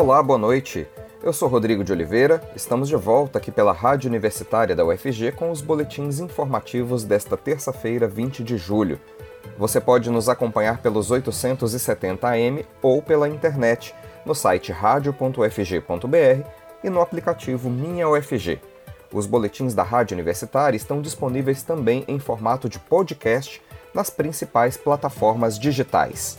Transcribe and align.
Olá, 0.00 0.22
boa 0.22 0.38
noite. 0.38 0.86
Eu 1.20 1.32
sou 1.32 1.48
Rodrigo 1.48 1.82
de 1.82 1.90
Oliveira, 1.90 2.40
estamos 2.54 2.88
de 2.88 2.94
volta 2.94 3.38
aqui 3.38 3.50
pela 3.50 3.72
Rádio 3.72 4.08
Universitária 4.08 4.76
da 4.76 4.84
UFG 4.84 5.32
com 5.32 5.50
os 5.50 5.60
boletins 5.60 6.20
informativos 6.20 7.02
desta 7.02 7.36
terça-feira, 7.36 8.06
20 8.06 8.44
de 8.44 8.56
julho. 8.56 9.00
Você 9.58 9.80
pode 9.80 10.08
nos 10.08 10.28
acompanhar 10.28 10.80
pelos 10.80 11.10
870 11.10 12.28
AM 12.28 12.64
ou 12.80 13.02
pela 13.02 13.28
internet, 13.28 13.92
no 14.24 14.36
site 14.36 14.70
radio.ufg.br 14.70 16.48
e 16.84 16.88
no 16.88 17.00
aplicativo 17.00 17.68
Minha 17.68 18.08
UFG. 18.08 18.60
Os 19.12 19.26
boletins 19.26 19.74
da 19.74 19.82
Rádio 19.82 20.14
Universitária 20.14 20.76
estão 20.76 21.02
disponíveis 21.02 21.64
também 21.64 22.04
em 22.06 22.20
formato 22.20 22.68
de 22.68 22.78
podcast 22.78 23.60
nas 23.92 24.10
principais 24.10 24.76
plataformas 24.76 25.58
digitais. 25.58 26.38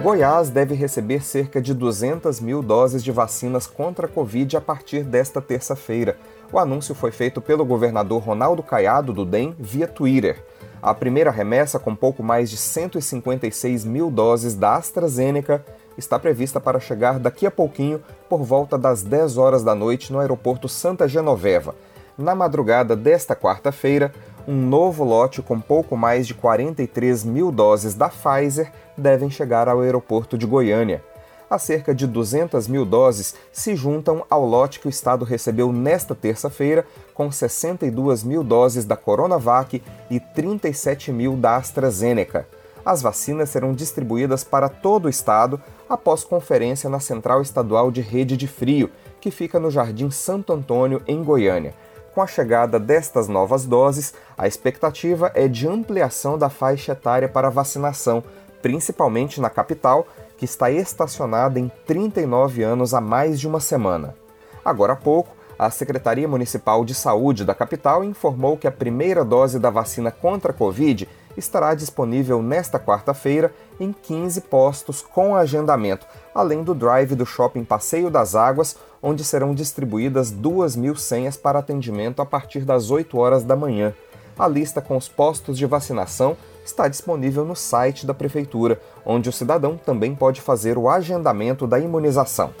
Goiás 0.00 0.48
deve 0.48 0.76
receber 0.76 1.24
cerca 1.24 1.60
de 1.60 1.74
200 1.74 2.40
mil 2.40 2.62
doses 2.62 3.02
de 3.02 3.10
vacinas 3.10 3.66
contra 3.66 4.06
a 4.06 4.08
Covid 4.08 4.56
a 4.56 4.60
partir 4.60 5.02
desta 5.02 5.42
terça-feira. 5.42 6.16
O 6.52 6.58
anúncio 6.58 6.94
foi 6.94 7.10
feito 7.10 7.40
pelo 7.40 7.64
governador 7.64 8.22
Ronaldo 8.22 8.62
Caiado, 8.62 9.12
do 9.12 9.24
DEM, 9.24 9.56
via 9.58 9.88
Twitter. 9.88 10.40
A 10.80 10.94
primeira 10.94 11.32
remessa, 11.32 11.80
com 11.80 11.96
pouco 11.96 12.22
mais 12.22 12.48
de 12.48 12.56
156 12.56 13.84
mil 13.84 14.08
doses 14.08 14.54
da 14.54 14.76
AstraZeneca, 14.76 15.64
está 15.96 16.16
prevista 16.16 16.60
para 16.60 16.78
chegar 16.78 17.18
daqui 17.18 17.44
a 17.44 17.50
pouquinho, 17.50 18.00
por 18.28 18.44
volta 18.44 18.78
das 18.78 19.02
10 19.02 19.36
horas 19.36 19.64
da 19.64 19.74
noite, 19.74 20.12
no 20.12 20.20
aeroporto 20.20 20.68
Santa 20.68 21.08
Genoveva. 21.08 21.74
Na 22.16 22.36
madrugada 22.36 22.94
desta 22.94 23.34
quarta-feira, 23.34 24.12
um 24.48 24.56
novo 24.56 25.04
lote 25.04 25.42
com 25.42 25.60
pouco 25.60 25.94
mais 25.94 26.26
de 26.26 26.32
43 26.32 27.22
mil 27.22 27.52
doses 27.52 27.92
da 27.92 28.08
Pfizer 28.08 28.72
devem 28.96 29.28
chegar 29.28 29.68
ao 29.68 29.80
aeroporto 29.80 30.38
de 30.38 30.46
Goiânia. 30.46 31.04
As 31.50 31.62
cerca 31.62 31.94
de 31.94 32.06
200 32.06 32.66
mil 32.66 32.86
doses 32.86 33.34
se 33.52 33.76
juntam 33.76 34.24
ao 34.30 34.46
lote 34.46 34.80
que 34.80 34.86
o 34.86 34.90
estado 34.90 35.22
recebeu 35.22 35.70
nesta 35.70 36.14
terça-feira, 36.14 36.86
com 37.12 37.30
62 37.30 38.24
mil 38.24 38.42
doses 38.42 38.86
da 38.86 38.96
Coronavac 38.96 39.82
e 40.10 40.18
37 40.18 41.12
mil 41.12 41.36
da 41.36 41.56
AstraZeneca. 41.56 42.48
As 42.86 43.02
vacinas 43.02 43.50
serão 43.50 43.74
distribuídas 43.74 44.44
para 44.44 44.70
todo 44.70 45.06
o 45.06 45.10
estado 45.10 45.60
após 45.86 46.24
conferência 46.24 46.88
na 46.88 47.00
Central 47.00 47.42
Estadual 47.42 47.90
de 47.90 48.00
Rede 48.00 48.34
de 48.34 48.48
Frio, 48.48 48.90
que 49.20 49.30
fica 49.30 49.60
no 49.60 49.70
Jardim 49.70 50.10
Santo 50.10 50.54
Antônio, 50.54 51.02
em 51.06 51.22
Goiânia. 51.22 51.74
Com 52.18 52.22
a 52.22 52.26
chegada 52.26 52.80
destas 52.80 53.28
novas 53.28 53.64
doses, 53.64 54.12
a 54.36 54.48
expectativa 54.48 55.30
é 55.36 55.46
de 55.46 55.68
ampliação 55.68 56.36
da 56.36 56.50
faixa 56.50 56.90
etária 56.90 57.28
para 57.28 57.48
vacinação, 57.48 58.24
principalmente 58.60 59.40
na 59.40 59.48
capital, 59.48 60.04
que 60.36 60.44
está 60.44 60.68
estacionada 60.68 61.60
em 61.60 61.70
39 61.86 62.64
anos 62.64 62.92
há 62.92 63.00
mais 63.00 63.38
de 63.38 63.46
uma 63.46 63.60
semana. 63.60 64.16
Agora 64.64 64.94
há 64.94 64.96
pouco, 64.96 65.30
a 65.56 65.70
Secretaria 65.70 66.26
Municipal 66.26 66.84
de 66.84 66.92
Saúde 66.92 67.44
da 67.44 67.54
capital 67.54 68.02
informou 68.02 68.56
que 68.56 68.66
a 68.66 68.72
primeira 68.72 69.24
dose 69.24 69.60
da 69.60 69.70
vacina 69.70 70.10
contra 70.10 70.50
a 70.50 70.54
Covid 70.54 71.08
estará 71.36 71.72
disponível 71.72 72.42
nesta 72.42 72.80
quarta-feira 72.80 73.54
em 73.78 73.92
15 73.92 74.40
postos 74.40 75.02
com 75.02 75.36
agendamento, 75.36 76.04
além 76.34 76.64
do 76.64 76.74
drive 76.74 77.14
do 77.14 77.24
Shopping 77.24 77.64
Passeio 77.64 78.10
das 78.10 78.34
Águas, 78.34 78.76
onde 79.02 79.24
serão 79.24 79.54
distribuídas 79.54 80.30
2 80.30 80.76
mil 80.76 80.96
senhas 80.96 81.36
para 81.36 81.58
atendimento 81.58 82.20
a 82.20 82.26
partir 82.26 82.64
das 82.64 82.90
8 82.90 83.16
horas 83.16 83.44
da 83.44 83.56
manhã. 83.56 83.94
A 84.38 84.46
lista 84.46 84.80
com 84.80 84.96
os 84.96 85.08
postos 85.08 85.58
de 85.58 85.66
vacinação 85.66 86.36
está 86.64 86.86
disponível 86.86 87.44
no 87.44 87.56
site 87.56 88.06
da 88.06 88.14
Prefeitura, 88.14 88.80
onde 89.04 89.28
o 89.28 89.32
cidadão 89.32 89.76
também 89.76 90.14
pode 90.14 90.40
fazer 90.40 90.78
o 90.78 90.88
agendamento 90.88 91.66
da 91.66 91.78
imunização. 91.78 92.52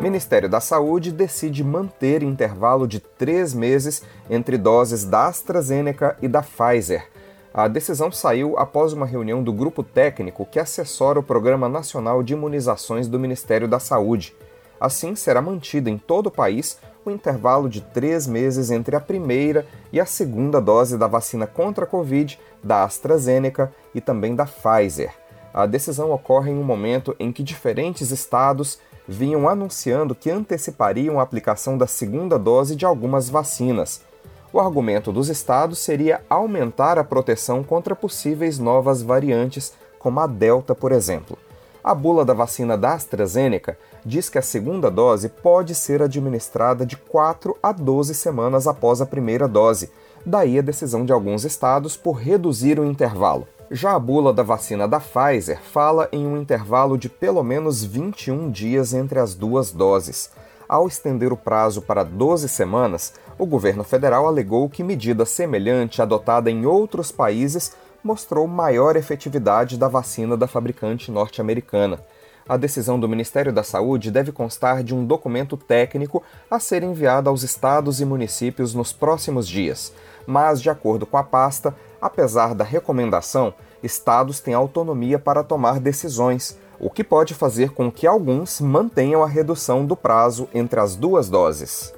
Ministério 0.00 0.48
da 0.48 0.60
Saúde 0.60 1.10
decide 1.10 1.64
manter 1.64 2.22
intervalo 2.22 2.86
de 2.86 3.00
três 3.00 3.52
meses 3.52 4.02
entre 4.30 4.56
doses 4.56 5.04
da 5.04 5.26
AstraZeneca 5.26 6.16
e 6.22 6.28
da 6.28 6.40
Pfizer. 6.40 7.08
A 7.52 7.66
decisão 7.66 8.12
saiu 8.12 8.58
após 8.58 8.92
uma 8.92 9.06
reunião 9.06 9.42
do 9.42 9.52
grupo 9.52 9.82
técnico 9.82 10.46
que 10.46 10.58
assessora 10.58 11.18
o 11.18 11.22
Programa 11.22 11.68
Nacional 11.68 12.22
de 12.22 12.34
Imunizações 12.34 13.08
do 13.08 13.18
Ministério 13.18 13.66
da 13.66 13.78
Saúde. 13.78 14.34
Assim, 14.80 15.16
será 15.16 15.40
mantido 15.40 15.88
em 15.88 15.98
todo 15.98 16.26
o 16.26 16.30
país 16.30 16.78
o 17.04 17.10
intervalo 17.10 17.68
de 17.68 17.80
três 17.80 18.26
meses 18.26 18.70
entre 18.70 18.94
a 18.94 19.00
primeira 19.00 19.66
e 19.92 19.98
a 19.98 20.06
segunda 20.06 20.60
dose 20.60 20.98
da 20.98 21.06
vacina 21.06 21.46
contra 21.46 21.84
a 21.84 21.86
Covid 21.86 22.38
da 22.62 22.84
AstraZeneca 22.84 23.72
e 23.94 24.00
também 24.00 24.36
da 24.36 24.44
Pfizer. 24.44 25.12
A 25.52 25.66
decisão 25.66 26.12
ocorre 26.12 26.50
em 26.50 26.58
um 26.58 26.62
momento 26.62 27.16
em 27.18 27.32
que 27.32 27.42
diferentes 27.42 28.10
estados 28.10 28.78
vinham 29.08 29.48
anunciando 29.48 30.14
que 30.14 30.30
antecipariam 30.30 31.18
a 31.18 31.22
aplicação 31.22 31.78
da 31.78 31.86
segunda 31.86 32.38
dose 32.38 32.76
de 32.76 32.84
algumas 32.84 33.30
vacinas. 33.30 34.02
O 34.50 34.58
argumento 34.58 35.12
dos 35.12 35.28
estados 35.28 35.78
seria 35.78 36.22
aumentar 36.28 36.98
a 36.98 37.04
proteção 37.04 37.62
contra 37.62 37.94
possíveis 37.94 38.58
novas 38.58 39.02
variantes, 39.02 39.74
como 39.98 40.20
a 40.20 40.26
Delta, 40.26 40.74
por 40.74 40.90
exemplo. 40.90 41.38
A 41.84 41.94
bula 41.94 42.24
da 42.24 42.34
vacina 42.34 42.76
da 42.76 42.94
AstraZeneca 42.94 43.78
diz 44.04 44.28
que 44.30 44.38
a 44.38 44.42
segunda 44.42 44.90
dose 44.90 45.28
pode 45.28 45.74
ser 45.74 46.02
administrada 46.02 46.86
de 46.86 46.96
4 46.96 47.56
a 47.62 47.72
12 47.72 48.14
semanas 48.14 48.66
após 48.66 49.00
a 49.00 49.06
primeira 49.06 49.46
dose, 49.46 49.90
daí 50.24 50.58
a 50.58 50.62
decisão 50.62 51.04
de 51.04 51.12
alguns 51.12 51.44
estados 51.44 51.96
por 51.96 52.12
reduzir 52.12 52.80
o 52.80 52.84
intervalo. 52.84 53.46
Já 53.70 53.94
a 53.94 53.98
bula 53.98 54.32
da 54.32 54.42
vacina 54.42 54.88
da 54.88 54.98
Pfizer 54.98 55.60
fala 55.60 56.08
em 56.10 56.26
um 56.26 56.38
intervalo 56.38 56.96
de 56.96 57.10
pelo 57.10 57.42
menos 57.42 57.84
21 57.84 58.50
dias 58.50 58.94
entre 58.94 59.18
as 59.18 59.34
duas 59.34 59.70
doses. 59.70 60.30
Ao 60.68 60.86
estender 60.86 61.32
o 61.32 61.36
prazo 61.36 61.80
para 61.80 62.04
12 62.04 62.48
semanas, 62.48 63.14
o 63.38 63.46
governo 63.46 63.82
federal 63.82 64.26
alegou 64.26 64.68
que 64.68 64.84
medida 64.84 65.24
semelhante 65.24 66.02
adotada 66.02 66.50
em 66.50 66.66
outros 66.66 67.10
países 67.10 67.72
mostrou 68.04 68.46
maior 68.46 68.94
efetividade 68.94 69.78
da 69.78 69.88
vacina 69.88 70.36
da 70.36 70.46
fabricante 70.46 71.10
norte-americana. 71.10 71.98
A 72.46 72.56
decisão 72.56 73.00
do 73.00 73.08
Ministério 73.08 73.52
da 73.52 73.62
Saúde 73.62 74.10
deve 74.10 74.30
constar 74.30 74.82
de 74.82 74.94
um 74.94 75.06
documento 75.06 75.56
técnico 75.56 76.22
a 76.50 76.60
ser 76.60 76.82
enviado 76.82 77.30
aos 77.30 77.42
estados 77.42 78.00
e 78.00 78.04
municípios 78.04 78.74
nos 78.74 78.92
próximos 78.92 79.48
dias. 79.48 79.92
Mas, 80.26 80.60
de 80.60 80.68
acordo 80.68 81.06
com 81.06 81.16
a 81.16 81.24
pasta, 81.24 81.74
Apesar 82.00 82.54
da 82.54 82.64
recomendação, 82.64 83.52
estados 83.82 84.38
têm 84.38 84.54
autonomia 84.54 85.18
para 85.18 85.42
tomar 85.42 85.80
decisões, 85.80 86.56
o 86.80 86.88
que 86.88 87.02
pode 87.02 87.34
fazer 87.34 87.70
com 87.70 87.90
que 87.90 88.06
alguns 88.06 88.60
mantenham 88.60 89.22
a 89.22 89.26
redução 89.26 89.84
do 89.84 89.96
prazo 89.96 90.48
entre 90.54 90.78
as 90.78 90.94
duas 90.94 91.28
doses. 91.28 91.92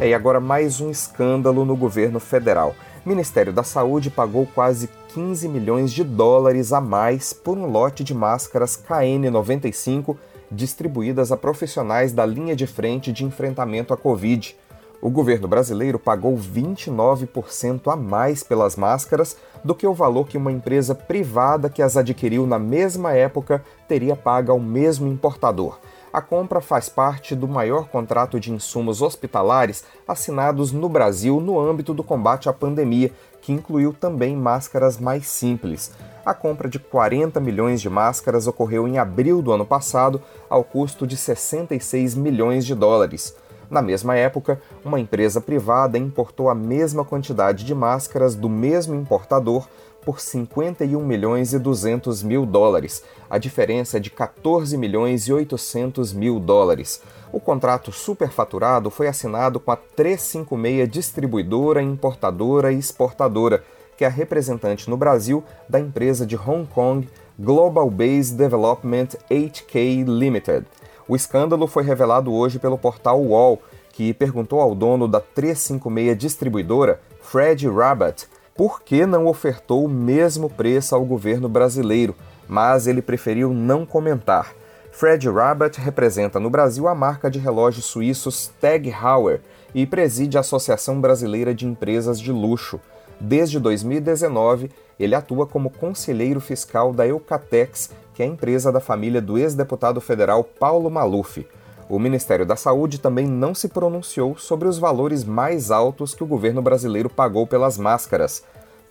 É, 0.00 0.08
e 0.08 0.14
agora 0.14 0.40
mais 0.40 0.80
um 0.80 0.90
escândalo 0.90 1.64
no 1.64 1.76
governo 1.76 2.18
federal. 2.18 2.74
O 3.06 3.08
Ministério 3.08 3.52
da 3.52 3.62
Saúde 3.62 4.10
pagou 4.10 4.46
quase 4.52 4.88
15 5.14 5.48
milhões 5.48 5.92
de 5.92 6.02
dólares 6.02 6.72
a 6.72 6.80
mais 6.80 7.32
por 7.32 7.56
um 7.56 7.66
lote 7.66 8.02
de 8.02 8.14
máscaras 8.14 8.76
KN95 8.76 10.16
distribuídas 10.50 11.32
a 11.32 11.36
profissionais 11.36 12.12
da 12.12 12.26
linha 12.26 12.54
de 12.54 12.66
frente 12.66 13.12
de 13.12 13.24
enfrentamento 13.24 13.94
à 13.94 13.96
Covid. 13.96 14.56
O 15.04 15.10
governo 15.10 15.48
brasileiro 15.48 15.98
pagou 15.98 16.38
29% 16.38 17.92
a 17.92 17.96
mais 17.96 18.44
pelas 18.44 18.76
máscaras 18.76 19.36
do 19.64 19.74
que 19.74 19.84
o 19.84 19.92
valor 19.92 20.28
que 20.28 20.38
uma 20.38 20.52
empresa 20.52 20.94
privada 20.94 21.68
que 21.68 21.82
as 21.82 21.96
adquiriu 21.96 22.46
na 22.46 22.56
mesma 22.56 23.12
época 23.12 23.64
teria 23.88 24.14
pago 24.14 24.52
ao 24.52 24.60
mesmo 24.60 25.08
importador. 25.08 25.80
A 26.12 26.22
compra 26.22 26.60
faz 26.60 26.88
parte 26.88 27.34
do 27.34 27.48
maior 27.48 27.88
contrato 27.88 28.38
de 28.38 28.52
insumos 28.52 29.02
hospitalares 29.02 29.82
assinados 30.06 30.70
no 30.70 30.88
Brasil 30.88 31.40
no 31.40 31.58
âmbito 31.58 31.92
do 31.92 32.04
combate 32.04 32.48
à 32.48 32.52
pandemia, 32.52 33.10
que 33.40 33.52
incluiu 33.52 33.92
também 33.92 34.36
máscaras 34.36 34.98
mais 34.98 35.26
simples. 35.26 35.90
A 36.24 36.32
compra 36.32 36.68
de 36.68 36.78
40 36.78 37.40
milhões 37.40 37.80
de 37.80 37.90
máscaras 37.90 38.46
ocorreu 38.46 38.86
em 38.86 38.98
abril 38.98 39.42
do 39.42 39.50
ano 39.50 39.66
passado, 39.66 40.22
ao 40.48 40.62
custo 40.62 41.08
de 41.08 41.16
66 41.16 42.14
milhões 42.14 42.64
de 42.64 42.76
dólares. 42.76 43.34
Na 43.72 43.80
mesma 43.80 44.14
época, 44.14 44.60
uma 44.84 45.00
empresa 45.00 45.40
privada 45.40 45.96
importou 45.96 46.50
a 46.50 46.54
mesma 46.54 47.06
quantidade 47.06 47.64
de 47.64 47.74
máscaras 47.74 48.34
do 48.34 48.46
mesmo 48.46 48.94
importador 48.94 49.66
por 50.04 50.20
51 50.20 51.02
milhões 51.02 51.54
e 51.54 51.58
200 51.58 52.22
mil 52.22 52.44
dólares. 52.44 53.02
A 53.30 53.38
diferença 53.38 53.96
é 53.96 54.00
de 54.00 54.10
14 54.10 54.76
milhões 54.76 55.26
e 55.26 55.32
800 55.32 56.12
mil 56.12 56.38
dólares. 56.38 57.00
O 57.32 57.40
contrato 57.40 57.90
superfaturado 57.90 58.90
foi 58.90 59.08
assinado 59.08 59.58
com 59.58 59.70
a 59.70 59.76
356 59.76 60.90
Distribuidora, 60.90 61.80
Importadora 61.80 62.72
e 62.72 62.78
Exportadora, 62.78 63.64
que 63.96 64.04
é 64.04 64.06
a 64.06 64.10
representante 64.10 64.90
no 64.90 64.98
Brasil 64.98 65.42
da 65.66 65.80
empresa 65.80 66.26
de 66.26 66.36
Hong 66.36 66.66
Kong 66.66 67.08
Global 67.38 67.88
Base 67.88 68.34
Development 68.34 69.08
8K 69.30 70.04
Limited. 70.04 70.66
O 71.08 71.16
escândalo 71.16 71.66
foi 71.66 71.82
revelado 71.82 72.32
hoje 72.32 72.58
pelo 72.58 72.78
portal 72.78 73.20
UOL, 73.20 73.60
que 73.92 74.14
perguntou 74.14 74.60
ao 74.60 74.74
dono 74.74 75.06
da 75.06 75.20
356 75.20 76.16
distribuidora, 76.16 77.00
Fred 77.20 77.68
Rabat, 77.68 78.26
por 78.54 78.82
que 78.82 79.06
não 79.06 79.26
ofertou 79.26 79.84
o 79.84 79.88
mesmo 79.88 80.48
preço 80.48 80.94
ao 80.94 81.04
governo 81.04 81.48
brasileiro, 81.48 82.14
mas 82.48 82.86
ele 82.86 83.02
preferiu 83.02 83.52
não 83.52 83.86
comentar. 83.86 84.54
Fred 84.92 85.28
Rabbit 85.28 85.80
representa 85.80 86.38
no 86.38 86.50
Brasil 86.50 86.86
a 86.86 86.94
marca 86.94 87.30
de 87.30 87.38
relógios 87.38 87.86
suíços 87.86 88.52
Tag 88.60 88.90
Heuer 88.90 89.40
e 89.74 89.86
preside 89.86 90.36
a 90.36 90.40
Associação 90.40 91.00
Brasileira 91.00 91.54
de 91.54 91.66
Empresas 91.66 92.20
de 92.20 92.30
Luxo. 92.30 92.78
Desde 93.18 93.58
2019, 93.58 94.70
ele 95.00 95.14
atua 95.14 95.46
como 95.46 95.70
conselheiro 95.70 96.40
fiscal 96.40 96.92
da 96.92 97.06
Eucatex, 97.06 97.90
que 98.14 98.22
é 98.22 98.26
a 98.26 98.28
empresa 98.28 98.70
da 98.70 98.80
família 98.80 99.20
do 99.20 99.38
ex-deputado 99.38 100.00
federal 100.00 100.44
Paulo 100.44 100.90
Maluf. 100.90 101.46
O 101.88 101.98
Ministério 101.98 102.46
da 102.46 102.56
Saúde 102.56 102.98
também 102.98 103.26
não 103.26 103.54
se 103.54 103.68
pronunciou 103.68 104.36
sobre 104.38 104.66
os 104.66 104.78
valores 104.78 105.24
mais 105.24 105.70
altos 105.70 106.14
que 106.14 106.24
o 106.24 106.26
governo 106.26 106.62
brasileiro 106.62 107.10
pagou 107.10 107.46
pelas 107.46 107.76
máscaras. 107.76 108.42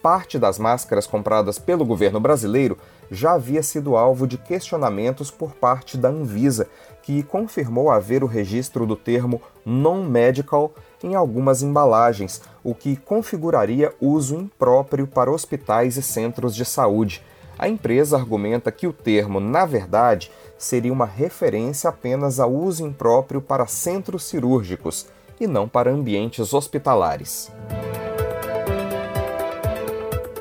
Parte 0.01 0.39
das 0.39 0.57
máscaras 0.57 1.06
compradas 1.06 1.59
pelo 1.59 1.85
governo 1.85 2.19
brasileiro 2.19 2.77
já 3.09 3.33
havia 3.33 3.62
sido 3.62 3.95
alvo 3.95 4.25
de 4.25 4.38
questionamentos 4.38 5.29
por 5.29 5.53
parte 5.53 5.97
da 5.97 6.09
Anvisa, 6.09 6.67
que 7.03 7.24
confirmou 7.24 7.91
haver 7.91 8.24
o 8.24 8.27
registro 8.27 8.85
do 8.85 8.95
termo 8.95 9.41
non-medical 9.65 10.74
em 11.03 11.15
algumas 11.15 11.62
embalagens, 11.62 12.41
o 12.63 12.74
que 12.74 12.95
configuraria 12.95 13.94
uso 14.00 14.35
impróprio 14.35 15.07
para 15.07 15.31
hospitais 15.31 15.97
e 15.97 16.01
centros 16.01 16.56
de 16.56 16.65
saúde. 16.65 17.24
A 17.62 17.69
empresa 17.69 18.18
argumenta 18.18 18.72
que 18.72 18.88
o 18.88 18.92
termo, 18.92 19.40
na 19.40 19.68
verdade, 19.68 20.31
seria 20.58 20.92
uma 20.92 21.06
referência 21.06 21.92
apenas 21.92 22.40
ao 22.40 22.52
uso 22.52 22.84
impróprio 22.84 23.40
para 23.40 23.68
centros 23.68 24.24
cirúrgicos 24.24 25.06
e 25.40 25.46
não 25.46 25.69
para 25.69 25.92
ambientes 25.92 26.56
hospitalares. 26.56 27.52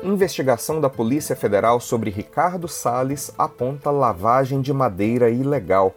Investigação 0.01 0.81
da 0.81 0.89
Polícia 0.89 1.35
Federal 1.35 1.79
sobre 1.79 2.09
Ricardo 2.09 2.67
Salles 2.67 3.31
aponta 3.37 3.91
lavagem 3.91 4.59
de 4.59 4.73
madeira 4.73 5.29
ilegal. 5.29 5.93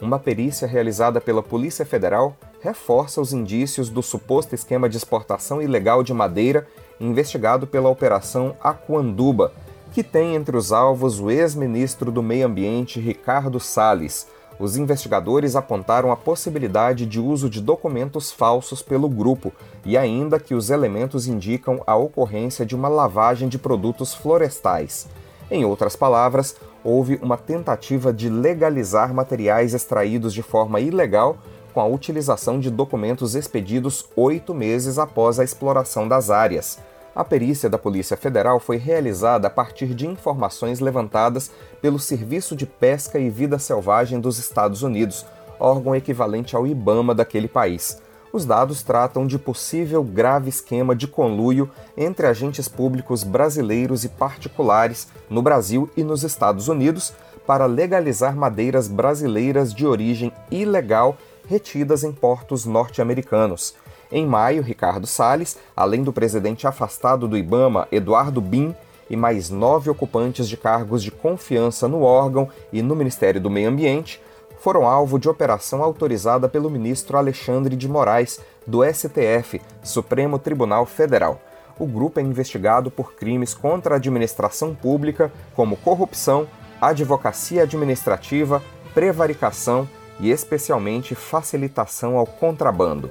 Uma 0.00 0.18
perícia 0.18 0.66
realizada 0.66 1.20
pela 1.20 1.42
Polícia 1.42 1.84
Federal 1.84 2.34
reforça 2.62 3.20
os 3.20 3.34
indícios 3.34 3.90
do 3.90 4.02
suposto 4.02 4.54
esquema 4.54 4.88
de 4.88 4.96
exportação 4.96 5.60
ilegal 5.60 6.02
de 6.02 6.14
madeira 6.14 6.66
investigado 6.98 7.66
pela 7.66 7.90
Operação 7.90 8.56
Aquanduba, 8.62 9.52
que 9.92 10.02
tem 10.02 10.34
entre 10.34 10.56
os 10.56 10.72
alvos 10.72 11.20
o 11.20 11.30
ex-ministro 11.30 12.10
do 12.10 12.22
Meio 12.22 12.46
Ambiente 12.46 12.98
Ricardo 12.98 13.60
Salles. 13.60 14.26
Os 14.58 14.76
investigadores 14.76 15.54
apontaram 15.54 16.10
a 16.10 16.16
possibilidade 16.16 17.04
de 17.04 17.20
uso 17.20 17.50
de 17.50 17.60
documentos 17.60 18.32
falsos 18.32 18.80
pelo 18.80 19.08
grupo 19.08 19.52
e 19.84 19.98
ainda 19.98 20.40
que 20.40 20.54
os 20.54 20.70
elementos 20.70 21.26
indicam 21.26 21.82
a 21.86 21.94
ocorrência 21.94 22.64
de 22.64 22.74
uma 22.74 22.88
lavagem 22.88 23.48
de 23.48 23.58
produtos 23.58 24.14
florestais. 24.14 25.08
Em 25.50 25.64
outras 25.64 25.94
palavras, 25.94 26.56
houve 26.82 27.18
uma 27.20 27.36
tentativa 27.36 28.12
de 28.14 28.30
legalizar 28.30 29.12
materiais 29.12 29.74
extraídos 29.74 30.32
de 30.32 30.42
forma 30.42 30.80
ilegal 30.80 31.36
com 31.74 31.80
a 31.80 31.86
utilização 31.86 32.58
de 32.58 32.70
documentos 32.70 33.34
expedidos 33.34 34.06
oito 34.16 34.54
meses 34.54 34.98
após 34.98 35.38
a 35.38 35.44
exploração 35.44 36.08
das 36.08 36.30
áreas. 36.30 36.78
A 37.14 37.22
perícia 37.22 37.68
da 37.68 37.76
Polícia 37.76 38.16
Federal 38.16 38.58
foi 38.58 38.78
realizada 38.78 39.46
a 39.46 39.50
partir 39.50 39.94
de 39.94 40.06
informações 40.06 40.80
levantadas 40.80 41.50
pelo 41.82 41.98
Serviço 41.98 42.56
de 42.56 42.64
Pesca 42.64 43.18
e 43.18 43.28
Vida 43.28 43.58
Selvagem 43.58 44.18
dos 44.18 44.38
Estados 44.38 44.82
Unidos, 44.82 45.26
órgão 45.60 45.94
equivalente 45.94 46.56
ao 46.56 46.66
IBAMA 46.66 47.14
daquele 47.14 47.48
país. 47.48 48.00
Os 48.32 48.46
dados 48.46 48.82
tratam 48.82 49.26
de 49.26 49.38
possível 49.38 50.02
grave 50.02 50.48
esquema 50.48 50.96
de 50.96 51.06
conluio 51.06 51.70
entre 51.98 52.26
agentes 52.26 52.66
públicos 52.66 53.24
brasileiros 53.24 54.04
e 54.04 54.08
particulares 54.08 55.06
no 55.28 55.42
Brasil 55.42 55.90
e 55.94 56.02
nos 56.02 56.22
Estados 56.22 56.66
Unidos 56.66 57.12
para 57.46 57.66
legalizar 57.66 58.34
madeiras 58.34 58.88
brasileiras 58.88 59.74
de 59.74 59.86
origem 59.86 60.32
ilegal 60.50 61.18
retidas 61.46 62.04
em 62.04 62.12
portos 62.12 62.64
norte-americanos. 62.64 63.74
Em 64.12 64.26
maio, 64.26 64.62
Ricardo 64.62 65.06
Salles, 65.06 65.58
além 65.74 66.02
do 66.02 66.12
presidente 66.12 66.66
afastado 66.66 67.26
do 67.26 67.36
Ibama, 67.36 67.88
Eduardo 67.90 68.42
Bin, 68.42 68.76
e 69.08 69.16
mais 69.16 69.48
nove 69.48 69.88
ocupantes 69.88 70.46
de 70.46 70.56
cargos 70.56 71.02
de 71.02 71.10
confiança 71.10 71.88
no 71.88 72.02
órgão 72.02 72.48
e 72.70 72.82
no 72.82 72.94
Ministério 72.94 73.40
do 73.40 73.50
Meio 73.50 73.70
Ambiente, 73.70 74.20
foram 74.60 74.86
alvo 74.86 75.18
de 75.18 75.28
operação 75.28 75.82
autorizada 75.82 76.46
pelo 76.48 76.70
ministro 76.70 77.16
Alexandre 77.16 77.74
de 77.74 77.88
Moraes, 77.88 78.38
do 78.66 78.84
STF, 78.84 79.60
Supremo 79.82 80.38
Tribunal 80.38 80.86
Federal. 80.86 81.40
O 81.78 81.86
grupo 81.86 82.20
é 82.20 82.22
investigado 82.22 82.90
por 82.90 83.14
crimes 83.14 83.54
contra 83.54 83.94
a 83.94 83.96
administração 83.96 84.74
pública, 84.74 85.32
como 85.56 85.76
corrupção, 85.76 86.46
advocacia 86.80 87.62
administrativa, 87.62 88.62
prevaricação 88.94 89.88
e, 90.20 90.30
especialmente, 90.30 91.14
facilitação 91.14 92.16
ao 92.16 92.26
contrabando. 92.26 93.10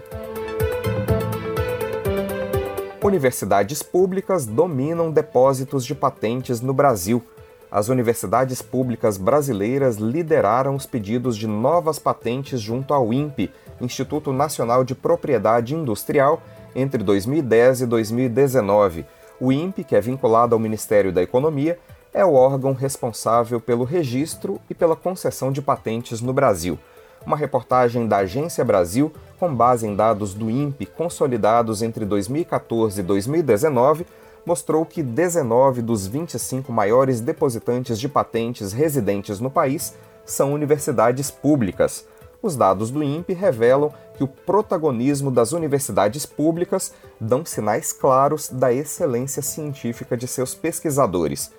Universidades 3.11 3.83
públicas 3.83 4.45
dominam 4.45 5.11
depósitos 5.11 5.85
de 5.85 5.93
patentes 5.93 6.61
no 6.61 6.73
Brasil. 6.73 7.21
As 7.69 7.89
universidades 7.89 8.61
públicas 8.61 9.17
brasileiras 9.17 9.97
lideraram 9.97 10.77
os 10.77 10.85
pedidos 10.85 11.35
de 11.35 11.45
novas 11.45 11.99
patentes 11.99 12.61
junto 12.61 12.93
ao 12.93 13.11
INPE, 13.11 13.51
Instituto 13.81 14.31
Nacional 14.31 14.85
de 14.85 14.95
Propriedade 14.95 15.75
Industrial, 15.75 16.41
entre 16.73 17.03
2010 17.03 17.81
e 17.81 17.85
2019. 17.85 19.05
O 19.41 19.51
INPE, 19.51 19.83
que 19.83 19.95
é 19.97 19.99
vinculado 19.99 20.55
ao 20.55 20.59
Ministério 20.59 21.11
da 21.11 21.21
Economia, 21.21 21.77
é 22.13 22.23
o 22.23 22.33
órgão 22.33 22.71
responsável 22.71 23.59
pelo 23.59 23.83
registro 23.83 24.57
e 24.69 24.73
pela 24.73 24.95
concessão 24.95 25.51
de 25.51 25.61
patentes 25.61 26.21
no 26.21 26.31
Brasil 26.31 26.79
uma 27.25 27.37
reportagem 27.37 28.07
da 28.07 28.17
Agência 28.17 28.63
Brasil, 28.63 29.11
com 29.39 29.53
base 29.53 29.87
em 29.87 29.95
dados 29.95 30.33
do 30.33 30.49
INPE 30.49 30.85
consolidados 30.85 31.81
entre 31.81 32.05
2014 32.05 32.99
e 32.99 33.03
2019, 33.03 34.05
mostrou 34.45 34.85
que 34.85 35.03
19 35.03 35.81
dos 35.81 36.07
25 36.07 36.71
maiores 36.71 37.21
depositantes 37.21 37.99
de 37.99 38.09
patentes 38.09 38.73
residentes 38.73 39.39
no 39.39 39.51
país 39.51 39.93
são 40.25 40.53
universidades 40.53 41.29
públicas. 41.29 42.05
Os 42.41 42.55
dados 42.55 42.89
do 42.89 43.03
INPE 43.03 43.33
revelam 43.33 43.93
que 44.15 44.23
o 44.23 44.27
protagonismo 44.27 45.29
das 45.29 45.51
universidades 45.51 46.25
públicas 46.25 46.91
dão 47.19 47.45
sinais 47.45 47.93
claros 47.93 48.49
da 48.49 48.73
excelência 48.73 49.43
científica 49.43 50.17
de 50.17 50.27
seus 50.27 50.55
pesquisadores. 50.55 51.51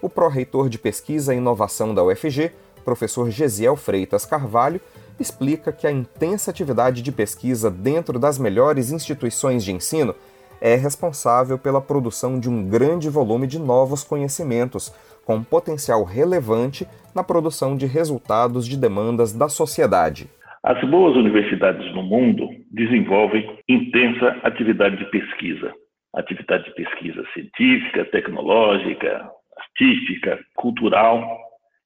O 0.00 0.08
pró-reitor 0.08 0.70
de 0.70 0.78
pesquisa 0.78 1.34
e 1.34 1.36
inovação 1.36 1.94
da 1.94 2.02
UFG, 2.02 2.52
professor 2.84 3.30
Gesiel 3.30 3.76
Freitas 3.76 4.24
Carvalho, 4.24 4.80
explica 5.22 5.72
que 5.72 5.86
a 5.86 5.92
intensa 5.92 6.50
atividade 6.50 7.02
de 7.02 7.12
pesquisa 7.12 7.70
dentro 7.70 8.18
das 8.18 8.38
melhores 8.38 8.90
instituições 8.90 9.64
de 9.64 9.72
ensino 9.72 10.14
é 10.60 10.74
responsável 10.74 11.58
pela 11.58 11.80
produção 11.80 12.38
de 12.38 12.48
um 12.48 12.68
grande 12.68 13.08
volume 13.08 13.46
de 13.46 13.58
novos 13.58 14.04
conhecimentos, 14.04 14.92
com 15.24 15.42
potencial 15.42 16.04
relevante 16.04 16.86
na 17.14 17.24
produção 17.24 17.76
de 17.76 17.86
resultados 17.86 18.66
de 18.66 18.76
demandas 18.76 19.32
da 19.32 19.48
sociedade. 19.48 20.28
As 20.62 20.78
boas 20.90 21.16
universidades 21.16 21.90
no 21.94 22.02
mundo 22.02 22.46
desenvolvem 22.70 23.58
intensa 23.66 24.36
atividade 24.42 24.98
de 24.98 25.06
pesquisa. 25.06 25.72
Atividade 26.14 26.64
de 26.64 26.74
pesquisa 26.74 27.24
científica, 27.32 28.04
tecnológica, 28.06 29.30
artística, 29.56 30.38
cultural. 30.54 31.24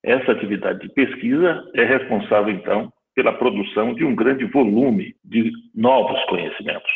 Essa 0.03 0.33
atividade 0.33 0.81
de 0.81 0.89
pesquisa 0.93 1.63
é 1.75 1.85
responsável, 1.85 2.53
então, 2.53 2.93
pela 3.15 3.33
produção 3.33 3.95
de 3.95 4.05
um 4.05 4.15
grande 4.15 4.45
volume 4.45 5.15
de 5.25 5.51
novos 5.75 6.23
conhecimentos. 6.25 6.91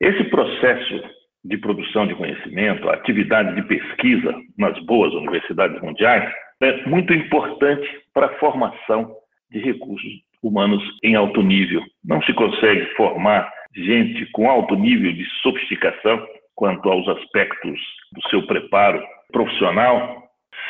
Esse 0.00 0.24
processo 0.24 1.02
de 1.44 1.58
produção 1.58 2.06
de 2.06 2.14
conhecimento, 2.14 2.88
a 2.88 2.94
atividade 2.94 3.54
de 3.54 3.62
pesquisa 3.66 4.34
nas 4.58 4.78
boas 4.84 5.12
universidades 5.14 5.80
mundiais, 5.82 6.32
é 6.60 6.86
muito 6.86 7.12
importante 7.12 7.86
para 8.12 8.26
a 8.26 8.38
formação 8.38 9.14
de 9.50 9.58
recursos 9.58 10.12
humanos 10.42 10.82
em 11.02 11.14
alto 11.14 11.42
nível. 11.42 11.82
Não 12.04 12.22
se 12.22 12.32
consegue 12.32 12.84
formar 12.96 13.50
gente 13.74 14.26
com 14.32 14.48
alto 14.48 14.74
nível 14.74 15.12
de 15.12 15.24
sofisticação 15.42 16.26
quanto 16.54 16.88
aos 16.88 17.06
aspectos 17.08 17.78
do 18.12 18.28
seu 18.30 18.46
preparo 18.46 19.02
profissional 19.32 20.22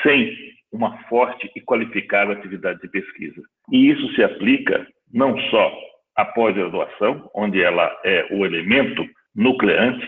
sem 0.02 0.53
uma 0.74 0.98
forte 1.04 1.48
e 1.54 1.60
qualificada 1.60 2.32
atividade 2.32 2.80
de 2.80 2.88
pesquisa. 2.88 3.40
E 3.70 3.90
isso 3.90 4.12
se 4.14 4.24
aplica 4.24 4.84
não 5.12 5.38
só 5.48 5.72
à 6.16 6.24
pós-graduação, 6.24 7.30
onde 7.32 7.62
ela 7.62 7.96
é 8.04 8.26
o 8.32 8.44
elemento 8.44 9.06
nucleante, 9.36 10.04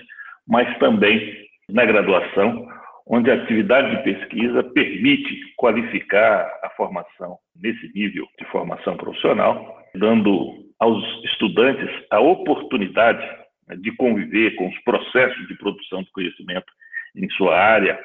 mas 0.46 0.76
também 0.78 1.46
na 1.70 1.84
graduação, 1.84 2.66
onde 3.06 3.30
a 3.30 3.34
atividade 3.34 3.96
de 3.96 4.02
pesquisa 4.02 4.64
permite 4.64 5.54
qualificar 5.56 6.50
a 6.64 6.70
formação 6.70 7.38
nesse 7.54 7.88
nível 7.94 8.26
de 8.36 8.44
formação 8.46 8.96
profissional, 8.96 9.80
dando 9.94 10.66
aos 10.80 11.04
estudantes 11.24 11.88
a 12.10 12.18
oportunidade 12.18 13.24
de 13.78 13.92
conviver 13.92 14.56
com 14.56 14.68
os 14.68 14.78
processos 14.80 15.46
de 15.46 15.56
produção 15.58 16.02
de 16.02 16.10
conhecimento 16.10 16.72
em 17.14 17.30
sua 17.30 17.56
área 17.56 17.98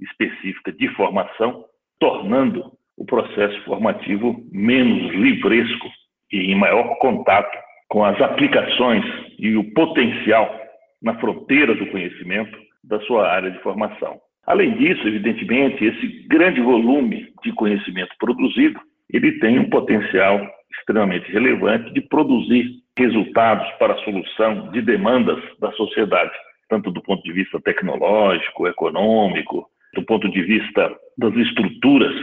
específica 0.00 0.72
de 0.72 0.88
formação, 0.94 1.64
tornando 2.04 2.70
o 2.98 3.06
processo 3.06 3.58
formativo 3.64 4.36
menos 4.52 5.10
livresco 5.14 5.88
e 6.30 6.52
em 6.52 6.54
maior 6.54 6.98
contato 6.98 7.56
com 7.88 8.04
as 8.04 8.20
aplicações 8.20 9.02
e 9.38 9.56
o 9.56 9.72
potencial 9.72 10.54
na 11.02 11.18
fronteira 11.18 11.74
do 11.74 11.86
conhecimento 11.86 12.58
da 12.82 13.00
sua 13.06 13.26
área 13.26 13.50
de 13.50 13.58
formação. 13.60 14.20
Além 14.46 14.76
disso, 14.76 15.08
evidentemente, 15.08 15.82
esse 15.82 16.06
grande 16.28 16.60
volume 16.60 17.32
de 17.42 17.52
conhecimento 17.52 18.14
produzido, 18.18 18.78
ele 19.10 19.38
tem 19.38 19.58
um 19.58 19.70
potencial 19.70 20.46
extremamente 20.76 21.32
relevante 21.32 21.90
de 21.94 22.02
produzir 22.02 22.66
resultados 22.98 23.66
para 23.78 23.94
a 23.94 24.04
solução 24.04 24.70
de 24.72 24.82
demandas 24.82 25.42
da 25.58 25.72
sociedade, 25.72 26.32
tanto 26.68 26.90
do 26.90 27.00
ponto 27.00 27.22
de 27.22 27.32
vista 27.32 27.58
tecnológico, 27.62 28.68
econômico, 28.68 29.66
do 29.94 30.04
ponto 30.04 30.28
de 30.30 30.42
vista 30.42 30.94
das 31.18 31.34
estruturas 31.36 32.14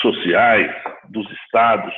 sociais, 0.00 0.70
dos 1.10 1.28
estados. 1.42 1.94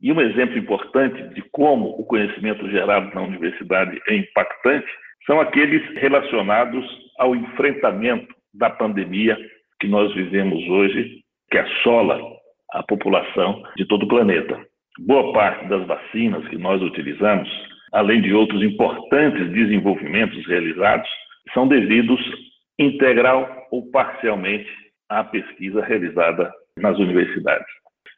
E 0.00 0.12
um 0.12 0.20
exemplo 0.20 0.58
importante 0.58 1.22
de 1.34 1.42
como 1.50 1.88
o 1.98 2.04
conhecimento 2.04 2.68
gerado 2.70 3.12
na 3.14 3.22
universidade 3.22 4.00
é 4.08 4.16
impactante 4.16 4.86
são 5.26 5.40
aqueles 5.40 5.82
relacionados 5.96 6.84
ao 7.18 7.34
enfrentamento 7.34 8.34
da 8.54 8.70
pandemia 8.70 9.36
que 9.80 9.86
nós 9.86 10.12
vivemos 10.14 10.66
hoje, 10.68 11.22
que 11.50 11.58
assola 11.58 12.20
a 12.72 12.82
população 12.82 13.62
de 13.76 13.86
todo 13.86 14.04
o 14.04 14.08
planeta. 14.08 14.58
Boa 15.00 15.32
parte 15.32 15.66
das 15.68 15.86
vacinas 15.86 16.46
que 16.48 16.56
nós 16.56 16.82
utilizamos, 16.82 17.48
além 17.92 18.20
de 18.20 18.32
outros 18.32 18.62
importantes 18.62 19.50
desenvolvimentos 19.50 20.46
realizados, 20.46 21.08
são 21.52 21.68
devidos 21.68 22.20
integral 22.78 23.57
ou 23.70 23.90
parcialmente 23.90 24.70
à 25.08 25.24
pesquisa 25.24 25.82
realizada 25.82 26.52
nas 26.78 26.98
universidades. 26.98 27.66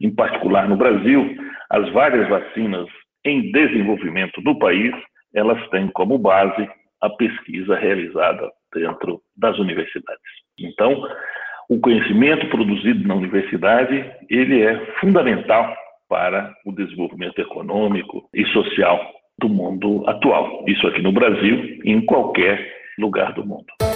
Em 0.00 0.14
particular 0.14 0.68
no 0.68 0.76
Brasil, 0.76 1.36
as 1.70 1.88
várias 1.92 2.28
vacinas 2.28 2.86
em 3.24 3.52
desenvolvimento 3.52 4.40
do 4.40 4.58
país, 4.58 4.94
elas 5.34 5.60
têm 5.68 5.88
como 5.88 6.18
base 6.18 6.68
a 7.00 7.10
pesquisa 7.10 7.76
realizada 7.76 8.50
dentro 8.74 9.20
das 9.36 9.58
universidades. 9.58 10.22
Então, 10.58 11.06
o 11.68 11.78
conhecimento 11.78 12.48
produzido 12.48 13.06
na 13.06 13.14
universidade, 13.14 14.04
ele 14.28 14.62
é 14.62 14.76
fundamental 15.00 15.74
para 16.08 16.52
o 16.66 16.72
desenvolvimento 16.72 17.38
econômico 17.38 18.28
e 18.34 18.44
social 18.46 19.00
do 19.38 19.48
mundo 19.48 20.04
atual. 20.08 20.64
Isso 20.66 20.86
aqui 20.86 21.00
no 21.00 21.12
Brasil 21.12 21.80
e 21.84 21.92
em 21.92 22.04
qualquer 22.04 22.74
lugar 22.98 23.32
do 23.32 23.46
mundo. 23.46 23.89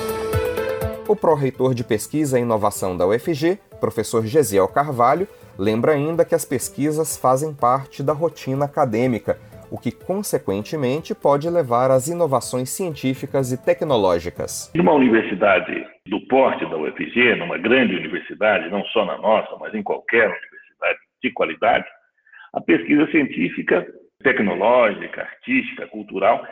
O 1.07 1.15
pró-reitor 1.15 1.75
de 1.75 1.85
Pesquisa 1.85 2.39
e 2.39 2.43
Inovação 2.43 2.97
da 2.97 3.07
UFG, 3.07 3.59
professor 3.79 4.25
Gesiel 4.25 4.67
Carvalho, 4.67 5.29
lembra 5.59 5.93
ainda 5.93 6.25
que 6.25 6.35
as 6.35 6.47
pesquisas 6.47 7.17
fazem 7.17 7.53
parte 7.55 8.03
da 8.03 8.15
rotina 8.15 8.65
acadêmica 8.65 9.39
o 9.71 9.79
que 9.79 9.91
consequentemente 9.91 11.15
pode 11.15 11.51
levar 11.51 11.91
às 11.91 12.07
inovações 12.07 12.71
científicas 12.71 13.51
e 13.51 13.63
tecnológicas. 13.63 14.71
Numa 14.75 14.93
universidade 14.93 15.85
do 16.07 16.21
porte 16.29 16.65
da 16.71 16.77
UFG, 16.77 17.35
numa 17.35 17.59
grande 17.59 17.97
universidade, 17.97 18.71
não 18.71 18.85
só 18.87 19.05
na 19.05 19.19
nossa, 19.19 19.57
mas 19.59 19.75
em 19.75 19.83
qualquer 19.83 20.27
universidade 20.27 20.99
de 21.23 21.31
qualidade, 21.33 21.85
a 22.53 22.61
pesquisa 22.61 23.11
científica, 23.11 23.85
tecnológica, 24.23 25.23
artística, 25.23 25.89
cultural, 25.89 26.47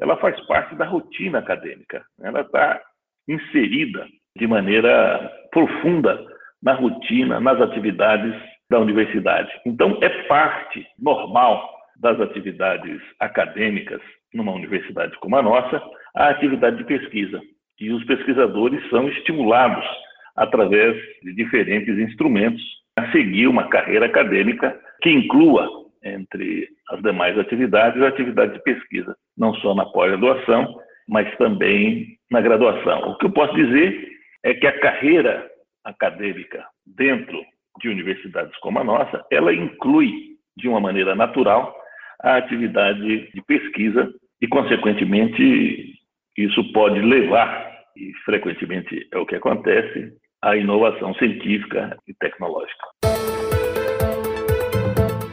ela 0.00 0.16
faz 0.18 0.40
parte 0.46 0.76
da 0.76 0.86
rotina 0.86 1.40
acadêmica. 1.40 2.04
Ela 2.22 2.42
está 2.42 2.80
inserida 3.28 4.06
de 4.36 4.46
maneira 4.46 5.30
profunda 5.52 6.18
na 6.62 6.72
rotina, 6.72 7.40
nas 7.40 7.60
atividades 7.60 8.34
da 8.70 8.78
universidade. 8.78 9.50
Então, 9.66 9.98
é 10.02 10.08
parte 10.24 10.86
normal 10.98 11.68
das 12.00 12.20
atividades 12.20 13.00
acadêmicas 13.20 14.00
numa 14.32 14.52
universidade 14.52 15.16
como 15.18 15.36
a 15.36 15.42
nossa, 15.42 15.82
a 16.14 16.28
atividade 16.28 16.76
de 16.76 16.84
pesquisa. 16.84 17.40
E 17.80 17.90
os 17.90 18.04
pesquisadores 18.04 18.88
são 18.90 19.08
estimulados 19.08 19.84
através 20.36 20.96
de 21.22 21.34
diferentes 21.34 21.96
instrumentos 21.98 22.62
a 22.96 23.10
seguir 23.12 23.46
uma 23.46 23.68
carreira 23.68 24.06
acadêmica 24.06 24.78
que 25.02 25.10
inclua, 25.10 25.68
entre 26.02 26.68
as 26.90 27.02
demais 27.02 27.38
atividades, 27.38 28.02
a 28.02 28.08
atividade 28.08 28.54
de 28.54 28.62
pesquisa, 28.62 29.16
não 29.36 29.54
só 29.56 29.74
na 29.74 29.86
pós-graduação, 29.86 30.76
mas 31.08 31.34
também 31.36 32.18
na 32.30 32.40
graduação. 32.40 33.10
O 33.10 33.18
que 33.18 33.26
eu 33.26 33.32
posso 33.32 33.54
dizer 33.54 34.08
é 34.42 34.54
que 34.54 34.66
a 34.66 34.78
carreira 34.80 35.48
acadêmica 35.84 36.64
dentro 36.86 37.40
de 37.80 37.88
universidades 37.88 38.56
como 38.58 38.78
a 38.78 38.84
nossa, 38.84 39.24
ela 39.30 39.54
inclui 39.54 40.36
de 40.56 40.68
uma 40.68 40.80
maneira 40.80 41.14
natural 41.14 41.74
a 42.20 42.36
atividade 42.36 43.30
de 43.32 43.42
pesquisa 43.42 44.12
e, 44.40 44.48
consequentemente, 44.48 45.94
isso 46.36 46.72
pode 46.72 47.00
levar, 47.00 47.72
e 47.96 48.12
frequentemente 48.24 49.08
é 49.12 49.18
o 49.18 49.26
que 49.26 49.36
acontece, 49.36 50.12
à 50.42 50.56
inovação 50.56 51.14
científica 51.14 51.96
e 52.06 52.14
tecnológica. 52.14 52.86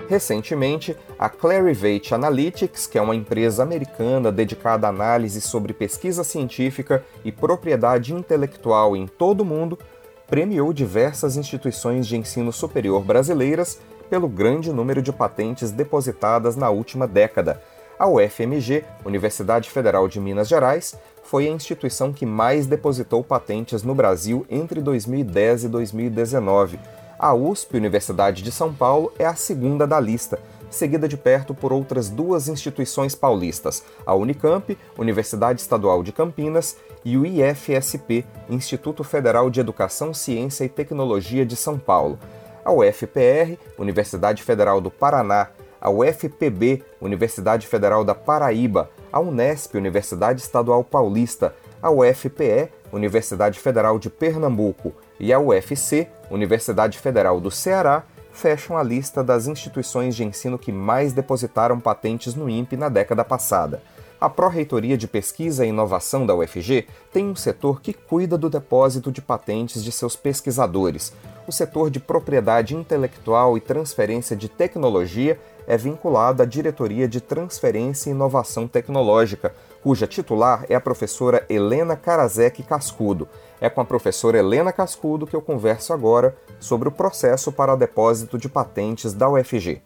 Recentemente, 0.07 0.95
a 1.17 1.29
Clarivate 1.29 2.13
Analytics, 2.13 2.85
que 2.85 2.97
é 2.97 3.01
uma 3.01 3.15
empresa 3.15 3.63
americana 3.63 4.31
dedicada 4.31 4.87
à 4.87 4.89
análise 4.89 5.41
sobre 5.41 5.73
pesquisa 5.73 6.23
científica 6.23 7.03
e 7.23 7.31
propriedade 7.31 8.13
intelectual 8.13 8.95
em 8.95 9.07
todo 9.07 9.41
o 9.41 9.45
mundo, 9.45 9.79
premiou 10.27 10.71
diversas 10.71 11.37
instituições 11.37 12.05
de 12.07 12.17
ensino 12.17 12.51
superior 12.51 13.03
brasileiras 13.03 13.79
pelo 14.09 14.27
grande 14.27 14.71
número 14.71 15.01
de 15.01 15.11
patentes 15.11 15.71
depositadas 15.71 16.55
na 16.55 16.69
última 16.69 17.07
década. 17.07 17.61
A 17.97 18.07
UFMG, 18.07 18.83
Universidade 19.05 19.69
Federal 19.69 20.07
de 20.07 20.19
Minas 20.19 20.47
Gerais, 20.47 20.95
foi 21.23 21.47
a 21.47 21.51
instituição 21.51 22.13
que 22.13 22.25
mais 22.25 22.67
depositou 22.67 23.23
patentes 23.23 23.81
no 23.81 23.95
Brasil 23.95 24.45
entre 24.49 24.81
2010 24.81 25.63
e 25.63 25.67
2019. 25.67 26.79
A 27.17 27.33
USP, 27.33 27.77
Universidade 27.77 28.41
de 28.41 28.51
São 28.51 28.73
Paulo, 28.73 29.11
é 29.17 29.25
a 29.25 29.35
segunda 29.35 29.87
da 29.87 29.99
lista, 29.99 30.37
seguida 30.69 31.07
de 31.07 31.15
perto 31.15 31.53
por 31.53 31.71
outras 31.71 32.09
duas 32.09 32.49
instituições 32.49 33.15
paulistas, 33.15 33.83
a 34.05 34.13
Unicamp, 34.13 34.77
Universidade 34.97 35.61
Estadual 35.61 36.03
de 36.03 36.11
Campinas, 36.11 36.75
e 37.05 37.17
o 37.17 37.25
IFSP, 37.25 38.25
Instituto 38.49 39.03
Federal 39.03 39.49
de 39.49 39.61
Educação, 39.61 40.13
Ciência 40.13 40.65
e 40.65 40.69
Tecnologia 40.69 41.45
de 41.45 41.55
São 41.55 41.77
Paulo. 41.77 42.19
A 42.65 42.71
UFPR, 42.73 43.57
Universidade 43.77 44.43
Federal 44.43 44.81
do 44.81 44.91
Paraná, 44.91 45.49
a 45.79 45.89
UFPB, 45.89 46.83
Universidade 46.99 47.67
Federal 47.67 48.03
da 48.03 48.15
Paraíba, 48.15 48.89
a 49.11 49.19
Unesp, 49.19 49.75
Universidade 49.75 50.41
Estadual 50.41 50.83
Paulista, 50.83 51.55
a 51.81 51.91
UFPE, 51.91 52.69
Universidade 52.91 53.59
Federal 53.59 53.99
de 53.99 54.09
Pernambuco, 54.09 54.93
e 55.19 55.31
a 55.31 55.39
UFC, 55.39 56.07
Universidade 56.29 56.97
Federal 56.97 57.39
do 57.39 57.51
Ceará, 57.51 58.03
fecham 58.31 58.77
a 58.77 58.83
lista 58.83 59.23
das 59.23 59.47
instituições 59.47 60.15
de 60.15 60.23
ensino 60.23 60.59
que 60.59 60.71
mais 60.71 61.13
depositaram 61.13 61.79
patentes 61.79 62.35
no 62.35 62.49
INPE 62.49 62.75
na 62.75 62.89
década 62.89 63.23
passada. 63.23 63.81
A 64.19 64.29
Pró-Reitoria 64.29 64.97
de 64.97 65.07
Pesquisa 65.07 65.65
e 65.65 65.69
Inovação 65.69 66.25
da 66.25 66.35
UFG 66.35 66.87
tem 67.13 67.25
um 67.25 67.35
setor 67.35 67.81
que 67.81 67.93
cuida 67.93 68.37
do 68.37 68.49
depósito 68.49 69.11
de 69.11 69.21
patentes 69.21 69.83
de 69.83 69.91
seus 69.91 70.15
pesquisadores. 70.15 71.13
O 71.47 71.51
setor 71.51 71.91
de 71.91 71.99
propriedade 71.99 72.75
intelectual 72.75 73.55
e 73.55 73.61
transferência 73.61 74.35
de 74.35 74.49
tecnologia 74.49 75.39
é 75.67 75.77
vinculado 75.77 76.41
à 76.41 76.45
Diretoria 76.45 77.07
de 77.07 77.21
Transferência 77.21 78.09
e 78.09 78.13
Inovação 78.13 78.67
Tecnológica, 78.67 79.53
cuja 79.83 80.07
titular 80.07 80.65
é 80.67 80.73
a 80.73 80.81
professora 80.81 81.45
Helena 81.47 81.95
Karazek 81.95 82.63
Cascudo. 82.63 83.27
É 83.61 83.69
com 83.69 83.79
a 83.79 83.85
professora 83.85 84.39
Helena 84.39 84.73
Cascudo 84.73 85.27
que 85.27 85.35
eu 85.35 85.41
converso 85.41 85.93
agora 85.93 86.35
sobre 86.59 86.89
o 86.89 86.91
processo 86.91 87.51
para 87.51 87.75
depósito 87.75 88.39
de 88.39 88.49
patentes 88.49 89.13
da 89.13 89.29
UFG. 89.29 89.83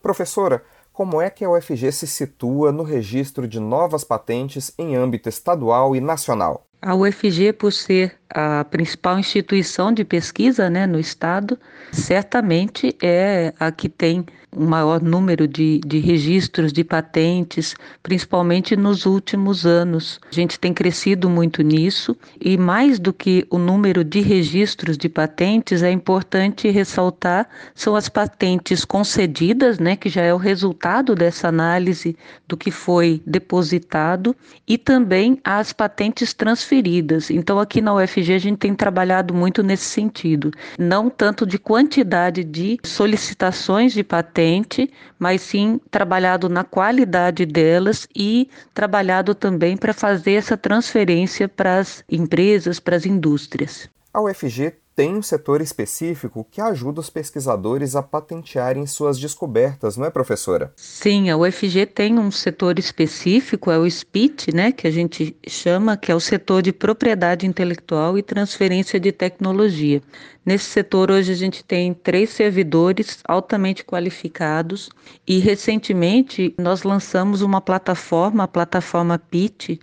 Professora, 0.00 0.62
como 0.94 1.20
é 1.20 1.28
que 1.28 1.44
a 1.44 1.50
UFG 1.50 1.92
se 1.92 2.06
situa 2.06 2.72
no 2.72 2.82
registro 2.82 3.46
de 3.46 3.60
novas 3.60 4.02
patentes 4.02 4.72
em 4.78 4.96
âmbito 4.96 5.28
estadual 5.28 5.94
e 5.94 6.00
nacional? 6.00 6.66
A 6.84 6.96
UFG, 6.96 7.52
por 7.52 7.72
ser 7.72 8.18
a 8.28 8.64
principal 8.64 9.16
instituição 9.16 9.92
de 9.92 10.04
pesquisa 10.04 10.68
né, 10.68 10.84
no 10.84 10.98
Estado, 10.98 11.56
certamente 11.92 12.96
é 13.00 13.54
a 13.58 13.70
que 13.70 13.88
tem 13.88 14.26
um 14.56 14.66
maior 14.66 15.02
número 15.02 15.48
de, 15.48 15.80
de 15.84 15.98
registros 15.98 16.72
de 16.72 16.84
patentes, 16.84 17.74
principalmente 18.02 18.76
nos 18.76 19.06
últimos 19.06 19.64
anos. 19.64 20.20
A 20.30 20.34
gente 20.34 20.58
tem 20.58 20.74
crescido 20.74 21.28
muito 21.30 21.62
nisso 21.62 22.16
e, 22.40 22.58
mais 22.58 22.98
do 22.98 23.12
que 23.12 23.46
o 23.50 23.58
número 23.58 24.04
de 24.04 24.20
registros 24.20 24.98
de 24.98 25.08
patentes, 25.08 25.82
é 25.82 25.90
importante 25.90 26.68
ressaltar 26.70 27.48
são 27.74 27.96
as 27.96 28.08
patentes 28.08 28.84
concedidas, 28.84 29.78
né, 29.78 29.96
que 29.96 30.08
já 30.08 30.22
é 30.22 30.34
o 30.34 30.36
resultado 30.36 31.14
dessa 31.14 31.48
análise 31.48 32.16
do 32.46 32.56
que 32.56 32.70
foi 32.70 33.22
depositado, 33.26 34.36
e 34.66 34.76
também 34.76 35.38
as 35.44 35.72
patentes 35.72 36.34
transferidas. 36.34 37.30
Então, 37.30 37.58
aqui 37.58 37.80
na 37.80 37.94
UFG, 37.94 38.34
a 38.34 38.38
gente 38.38 38.58
tem 38.58 38.74
trabalhado 38.74 39.34
muito 39.34 39.62
nesse 39.62 39.84
sentido, 39.84 40.50
não 40.78 41.08
tanto 41.08 41.46
de 41.46 41.58
quantidade 41.58 42.44
de 42.44 42.78
solicitações 42.84 43.92
de 43.92 44.02
patente, 44.42 44.90
mas 45.18 45.40
sim 45.40 45.80
trabalhado 45.90 46.48
na 46.48 46.64
qualidade 46.64 47.46
delas 47.46 48.08
e 48.14 48.48
trabalhado 48.74 49.34
também 49.34 49.76
para 49.76 49.92
fazer 49.92 50.32
essa 50.32 50.56
transferência 50.56 51.48
para 51.48 51.78
as 51.78 52.04
empresas, 52.10 52.80
para 52.80 52.96
as 52.96 53.06
indústrias. 53.06 53.88
A 54.12 54.20
UFG 54.20 54.74
tem 54.94 55.16
um 55.16 55.22
setor 55.22 55.62
específico 55.62 56.46
que 56.50 56.60
ajuda 56.60 57.00
os 57.00 57.08
pesquisadores 57.08 57.96
a 57.96 58.02
patentearem 58.02 58.86
suas 58.86 59.18
descobertas, 59.18 59.96
não 59.96 60.04
é, 60.04 60.10
professora? 60.10 60.72
Sim, 60.76 61.30
a 61.30 61.36
UFG 61.36 61.86
tem 61.86 62.18
um 62.18 62.30
setor 62.30 62.78
específico, 62.78 63.70
é 63.70 63.78
o 63.78 63.86
SPIT, 63.86 64.54
né, 64.54 64.70
que 64.70 64.86
a 64.86 64.90
gente 64.90 65.34
chama, 65.48 65.96
que 65.96 66.12
é 66.12 66.14
o 66.14 66.20
setor 66.20 66.60
de 66.60 66.72
propriedade 66.72 67.46
intelectual 67.46 68.18
e 68.18 68.22
transferência 68.22 69.00
de 69.00 69.10
tecnologia. 69.12 70.02
Nesse 70.44 70.66
setor, 70.66 71.10
hoje, 71.10 71.32
a 71.32 71.36
gente 71.36 71.64
tem 71.64 71.94
três 71.94 72.30
servidores 72.30 73.20
altamente 73.24 73.84
qualificados 73.84 74.90
e, 75.26 75.38
recentemente, 75.38 76.54
nós 76.58 76.82
lançamos 76.82 77.40
uma 77.40 77.60
plataforma, 77.60 78.44
a 78.44 78.48
plataforma 78.48 79.18
PIT, 79.18 79.80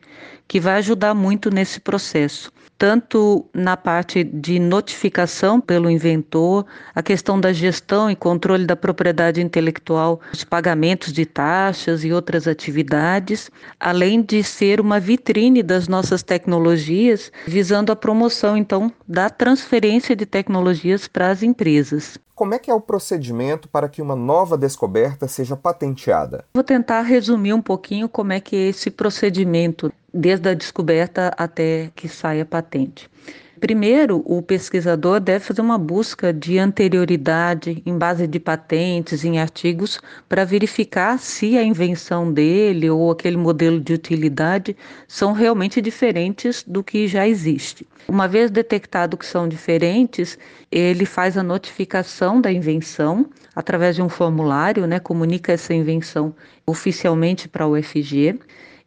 que 0.48 0.60
vai 0.60 0.76
ajudar 0.76 1.14
muito 1.16 1.50
nesse 1.50 1.80
processo 1.80 2.52
tanto 2.80 3.46
na 3.54 3.76
parte 3.76 4.24
de 4.24 4.58
notificação 4.58 4.99
pelo 5.66 5.90
inventor, 5.90 6.66
a 6.94 7.02
questão 7.02 7.40
da 7.40 7.54
gestão 7.54 8.10
e 8.10 8.16
controle 8.16 8.66
da 8.66 8.76
propriedade 8.76 9.42
intelectual, 9.42 10.20
os 10.34 10.44
pagamentos 10.44 11.14
de 11.14 11.26
taxas 11.26 12.04
e 12.04 12.12
outras 12.12 12.48
atividades, 12.48 13.50
além 13.80 14.22
de 14.22 14.44
ser 14.44 14.82
uma 14.82 15.00
vitrine 15.00 15.64
das 15.64 15.88
nossas 15.88 16.24
tecnologias, 16.24 17.32
visando 17.48 17.92
a 17.92 17.96
promoção 17.96 18.58
então 18.58 18.92
da 19.08 19.30
transferência 19.30 20.16
de 20.16 20.26
tecnologias 20.26 21.08
para 21.08 21.30
as 21.30 21.44
empresas. 21.44 22.18
Como 22.36 22.54
é 22.54 22.60
que 22.60 22.72
é 22.72 22.74
o 22.74 22.80
procedimento 22.80 23.68
para 23.68 23.90
que 23.90 24.02
uma 24.02 24.16
nova 24.16 24.58
descoberta 24.58 25.28
seja 25.28 25.58
patenteada? 25.58 26.46
Vou 26.54 26.64
tentar 26.64 27.02
resumir 27.02 27.52
um 27.52 27.62
pouquinho 27.62 28.08
como 28.08 28.32
é 28.32 28.40
que 28.40 28.56
é 28.56 28.70
esse 28.70 28.90
procedimento 28.90 29.92
desde 30.14 30.48
a 30.48 30.54
descoberta 30.54 31.34
até 31.38 31.92
que 31.94 32.08
saia 32.08 32.46
patente. 32.46 33.10
Primeiro, 33.60 34.24
o 34.26 34.42
pesquisador 34.42 35.20
deve 35.20 35.44
fazer 35.44 35.60
uma 35.60 35.78
busca 35.78 36.32
de 36.32 36.58
anterioridade 36.58 37.84
em 37.86 37.98
base 37.98 38.26
de 38.26 38.40
patentes, 38.40 39.26
em 39.26 39.38
artigos, 39.38 40.00
para 40.30 40.46
verificar 40.46 41.20
se 41.20 41.58
a 41.58 41.64
invenção 41.64 42.32
dele 42.32 42.90
ou 42.90 43.12
aquele 43.12 43.36
modelo 43.36 43.80
de 43.80 43.94
utilidade 43.94 44.78
são 45.08 45.34
realmente 45.34 45.82
diferentes 45.82 46.64
do 46.66 46.82
que 46.82 47.06
já 47.06 47.28
existe. 47.28 47.86
Uma 48.08 48.30
vez 48.30 48.50
detectado 48.50 49.18
que 49.18 49.26
são 49.26 49.48
diferentes, 49.48 50.38
ele 50.72 51.06
faz 51.06 51.38
a 51.38 51.44
notificação 51.44 52.40
da 52.40 52.52
invenção 52.52 53.30
através 53.54 53.96
de 53.96 54.02
um 54.02 54.10
formulário, 54.10 54.88
né, 54.88 55.00
comunica 55.00 55.52
essa 55.52 55.74
invenção 55.74 56.34
oficialmente 56.66 57.50
para 57.50 57.68
o 57.68 57.78
UFG 57.78 58.40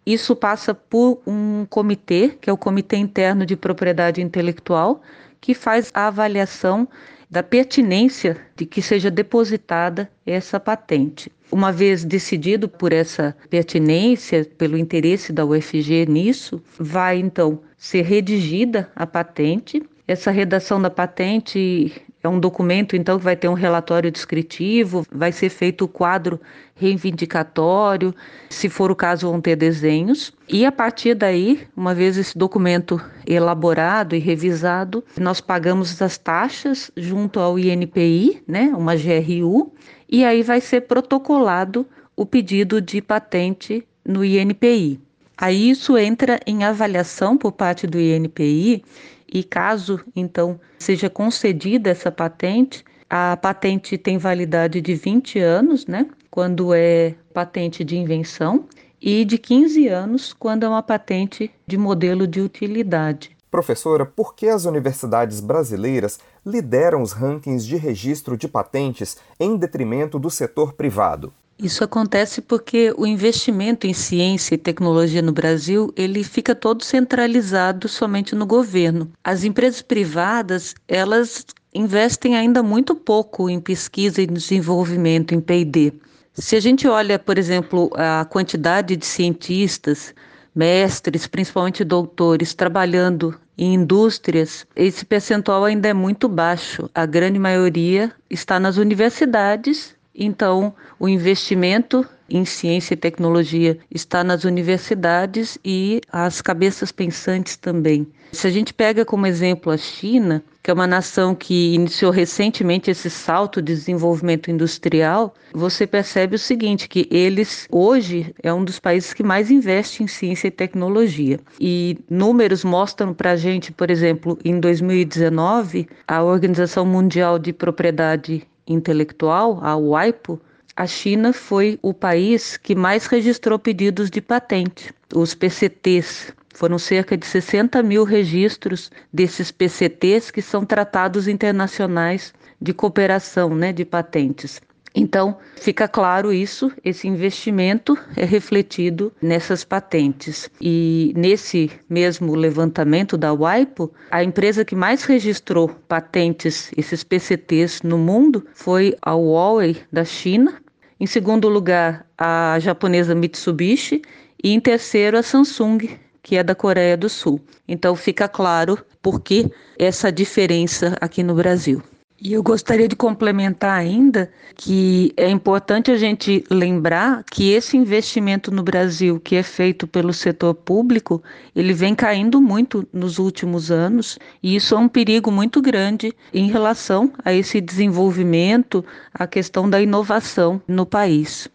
isso 0.05 0.35
passa 0.35 0.75
por 0.75 1.21
um 1.27 1.65
comitê, 1.69 2.31
que 2.41 2.51
é 2.51 2.53
o 2.53 2.57
Comitê 2.57 2.97
Interno 2.97 3.47
de 3.47 3.57
Propriedade 3.57 4.21
Intelectual, 4.21 5.01
que 5.41 5.55
faz 5.55 5.91
a 5.95 6.09
avaliação 6.09 6.89
da 7.31 7.43
pertinência 7.43 8.37
de 8.55 8.67
que 8.67 8.83
seja 8.83 9.11
depositada 9.11 10.11
essa 10.27 10.61
patente. 10.61 11.33
Uma 11.51 11.73
vez 11.73 12.05
decidido 12.05 12.69
por 12.69 12.93
essa 12.93 13.37
pertinência, 13.49 14.45
pelo 14.59 14.77
interesse 14.77 15.33
da 15.33 15.45
UFG 15.45 16.07
nisso, 16.07 16.63
vai 16.79 17.19
então 17.19 17.61
ser 17.77 18.03
redigida 18.03 18.91
a 18.95 19.07
patente. 19.07 19.83
Essa 20.07 20.31
redação 20.31 20.81
da 20.81 20.91
patente 20.91 22.03
é 22.23 22.29
um 22.29 22.39
documento, 22.39 22.95
então, 22.95 23.19
que 23.19 23.25
vai 23.25 23.35
ter 23.35 23.49
um 23.49 23.55
relatório 23.55 24.11
descritivo, 24.11 25.05
vai 25.11 25.33
ser 25.33 25.49
feito 25.49 25.85
o 25.85 25.89
quadro 25.89 26.41
reivindicatório, 26.75 28.15
se 28.49 28.69
for 28.69 28.91
o 28.91 28.97
caso, 28.97 29.29
vão 29.29 29.41
ter 29.41 29.57
desenhos. 29.57 30.33
E 30.49 30.65
a 30.65 30.71
partir 30.71 31.15
daí, 31.15 31.67
uma 31.77 31.95
vez 31.95 32.17
esse 32.17 32.39
documento 32.39 33.01
elaborado 33.27 34.15
e 34.15 34.21
revisado, 34.21 35.05
nós 35.19 35.41
pagamos 35.41 36.01
as 36.01 36.17
taxas 36.17 36.91
junto 36.97 37.41
ao 37.41 37.59
INPI, 37.59 38.43
né, 38.47 38.73
uma 38.77 38.95
GRU, 38.95 39.73
e 40.09 40.25
aí 40.25 40.43
vai 40.43 40.61
ser 40.61 40.83
protocolado 40.83 41.87
o 42.15 42.25
pedido 42.25 42.81
de 42.81 43.03
patente 43.03 43.85
no 44.07 44.25
INPI. 44.25 45.01
Aí 45.37 45.71
isso 45.71 45.99
entra 45.99 46.39
em 46.47 46.63
avaliação 46.63 47.37
por 47.37 47.51
parte 47.51 47.87
do 47.87 47.99
INPI 47.99 48.85
e 49.33 49.43
caso 49.43 50.01
então 50.15 50.61
seja 50.79 51.09
concedida 51.09 51.91
essa 51.91 52.11
patente, 52.11 52.85
a 53.09 53.37
patente 53.37 53.97
tem 53.97 54.19
validade 54.19 54.81
de 54.81 54.95
20 54.95 55.39
anos, 55.39 55.87
né? 55.87 56.07
Quando 56.31 56.75
é 56.75 57.15
patente 57.33 57.85
de 57.85 57.97
invenção, 57.97 58.67
e 59.03 59.25
de 59.25 59.37
15 59.37 59.89
anos 59.89 60.33
quando 60.33 60.65
é 60.65 60.69
uma 60.69 60.83
patente 60.83 61.51
de 61.67 61.77
modelo 61.77 62.25
de 62.25 62.41
utilidade. 62.41 63.37
Professora, 63.51 64.07
por 64.07 64.35
que 64.35 64.49
as 64.49 64.65
universidades 64.65 65.41
brasileiras 65.41 66.21
lideram 66.47 67.03
os 67.03 67.13
rankings 67.13 67.67
de 67.67 67.77
registro 67.77 68.37
de 68.37 68.47
patentes 68.47 69.19
em 69.39 69.57
detrimento 69.57 70.19
do 70.19 70.31
setor 70.31 70.73
privado? 70.73 71.35
Isso 71.63 71.85
acontece 71.85 72.41
porque 72.41 72.93
o 72.99 73.07
investimento 73.07 73.87
em 73.87 73.95
ciência 73.95 74.57
e 74.57 74.59
tecnologia 74.59 75.23
no 75.23 75.31
Brasil, 75.31 75.95
ele 75.97 76.25
fica 76.25 76.57
todo 76.57 76.83
centralizado 76.83 77.89
somente 77.89 78.35
no 78.35 78.45
governo. 78.45 79.13
As 79.23 79.45
empresas 79.45 79.81
privadas, 79.81 80.75
elas 80.89 81.47
investem 81.73 82.37
ainda 82.37 82.65
muito 82.65 82.97
pouco 82.97 83.49
em 83.49 83.61
pesquisa 83.61 84.21
e 84.21 84.27
desenvolvimento 84.27 85.37
em 85.37 85.41
P&D. 85.41 85.93
Se 86.35 86.57
a 86.57 86.61
gente 86.61 86.89
olha, 86.89 87.17
por 87.17 87.39
exemplo, 87.39 87.93
a 87.95 88.25
quantidade 88.25 88.97
de 88.97 89.07
cientistas, 89.07 90.13
mestres, 90.53 91.29
principalmente 91.29 91.85
doutores, 91.85 92.55
trabalhando 92.55 93.39
em 93.57 93.75
indústrias, 93.75 94.67
esse 94.75 95.05
percentual 95.05 95.65
ainda 95.65 95.87
é 95.87 95.95
muito 95.95 96.29
baixo. 96.29 96.91
A 96.93 97.07
grande 97.07 97.39
maioria 97.39 98.11
está 98.29 98.59
nas 98.59 98.79
universidades 98.79 99.95
então, 100.15 100.75
o 100.99 101.09
investimento 101.09 102.07
em 102.29 102.45
ciência 102.45 102.95
e 102.95 102.97
tecnologia 102.97 103.79
está 103.91 104.25
nas 104.25 104.45
universidades 104.45 105.59
e 105.65 106.01
as 106.11 106.41
cabeças 106.41 106.91
pensantes 106.91 107.57
também. 107.57 108.07
Se 108.33 108.47
a 108.47 108.51
gente 108.51 108.73
pega 108.73 109.05
como 109.05 109.27
exemplo 109.27 109.71
a 109.71 109.77
China, 109.77 110.43
que 110.63 110.71
é 110.71 110.75
uma 110.75 110.87
nação 110.87 111.35
que 111.35 111.75
iniciou 111.75 112.11
recentemente 112.11 112.91
esse 112.91 113.11
salto 113.11 113.61
de 113.61 113.75
desenvolvimento 113.75 114.51
industrial, 114.51 115.35
você 115.53 115.87
percebe 115.87 116.37
o 116.37 116.39
seguinte, 116.39 116.89
que 116.89 117.07
eles 117.11 117.67
hoje 117.71 118.35
é 118.43 118.53
um 118.53 118.65
dos 118.65 118.79
países 118.79 119.13
que 119.13 119.23
mais 119.23 119.51
investe 119.51 120.03
em 120.03 120.07
ciência 120.07 120.49
e 120.49 120.51
tecnologia. 120.51 121.39
E 121.61 121.99
números 122.09 122.65
mostram 122.65 123.13
para 123.13 123.33
a 123.33 123.37
gente, 123.37 123.71
por 123.71 123.91
exemplo, 123.91 124.39
em 124.43 124.59
2019, 124.59 125.87
a 126.09 126.23
Organização 126.23 126.87
Mundial 126.87 127.39
de 127.39 127.53
Propriedade 127.53 128.47
intelectual, 128.67 129.59
a 129.63 129.77
WIPO, 129.77 130.41
a 130.75 130.87
China 130.87 131.33
foi 131.33 131.79
o 131.83 131.93
país 131.93 132.57
que 132.57 132.75
mais 132.75 133.07
registrou 133.07 133.59
pedidos 133.59 134.11
de 134.11 134.21
patente. 134.21 134.93
Os 135.15 135.35
PCTs 135.35 136.33
foram 136.55 136.79
cerca 136.79 137.17
de 137.17 137.27
60 137.27 137.83
mil 137.83 138.05
registros 138.05 138.91
desses 139.13 139.51
PCTs 139.51 140.31
que 140.31 140.41
são 140.41 140.65
tratados 140.65 141.29
internacionais 141.29 142.33
de 142.61 142.73
cooperação 142.73 143.55
né, 143.55 143.73
de 143.73 143.85
patentes. 143.85 144.61
Então, 144.95 145.39
fica 145.57 145.89
claro 145.89 146.33
isso, 146.33 146.71
esse 146.85 147.09
investimento 147.09 147.97
é 148.15 148.25
refletido 148.25 149.13
nessas 149.23 149.65
patentes. 149.65 150.51
E 150.61 151.13
nesse 151.17 151.71
mesmo 151.89 152.35
levantamento 152.35 153.17
da 153.17 153.33
WIPO, 153.33 153.93
a 154.11 154.23
empresa 154.23 154.65
que 154.65 154.77
mais 154.77 155.05
registrou 155.05 155.69
patentes, 155.89 156.71
esses 156.77 157.03
PCTs 157.03 157.81
no 157.83 157.97
mundo, 157.97 158.47
foi 158.53 158.95
a 159.01 159.15
Huawei 159.15 159.79
da 159.91 160.05
China. 160.05 160.61
Em 161.01 161.07
segundo 161.07 161.49
lugar, 161.49 162.07
a 162.17 162.59
japonesa 162.61 163.15
Mitsubishi 163.15 164.03
e 164.43 164.53
em 164.53 164.61
terceiro 164.61 165.17
a 165.17 165.23
Samsung, 165.23 165.89
que 166.23 166.37
é 166.37 166.43
da 166.43 166.55
Coreia 166.55 166.97
do 166.97 167.09
Sul. 167.09 167.41
Então 167.67 167.97
fica 167.97 168.29
claro 168.29 168.79
por 169.01 169.21
que 169.21 169.51
essa 169.79 170.13
diferença 170.13 170.97
aqui 171.01 171.23
no 171.23 171.35
Brasil. 171.35 171.83
E 172.25 172.35
eu 172.35 172.43
gostaria 172.43 172.87
de 172.87 172.95
complementar 172.95 173.77
ainda 173.77 174.31
que 174.55 175.13
é 175.17 175.29
importante 175.29 175.91
a 175.91 175.97
gente 175.97 176.45
lembrar 176.49 177.25
que 177.25 177.51
esse 177.51 177.77
investimento 177.77 178.53
no 178.53 178.63
Brasil 178.63 179.19
que 179.19 179.35
é 179.35 179.43
feito 179.43 179.89
pelo 179.89 180.13
setor 180.13 180.55
público, 180.55 181.21
ele 181.53 181.73
vem 181.73 181.97
caindo 181.97 182.41
muito 182.41 182.87
nos 182.93 183.19
últimos 183.19 183.73
anos, 183.73 184.21
e 184.41 184.55
isso 184.55 184.77
é 184.77 184.79
um 184.79 184.89
perigo 184.89 185.33
muito 185.33 185.61
grande 185.61 186.13
em 186.33 186.49
relação 186.49 187.13
a 187.25 187.35
esse 187.35 187.61
desenvolvimento, 187.61 188.85
a 189.13 189.27
questão 189.27 189.69
da 189.69 189.83
inovação 189.83 190.63
no 190.69 190.87
país. 190.87 191.51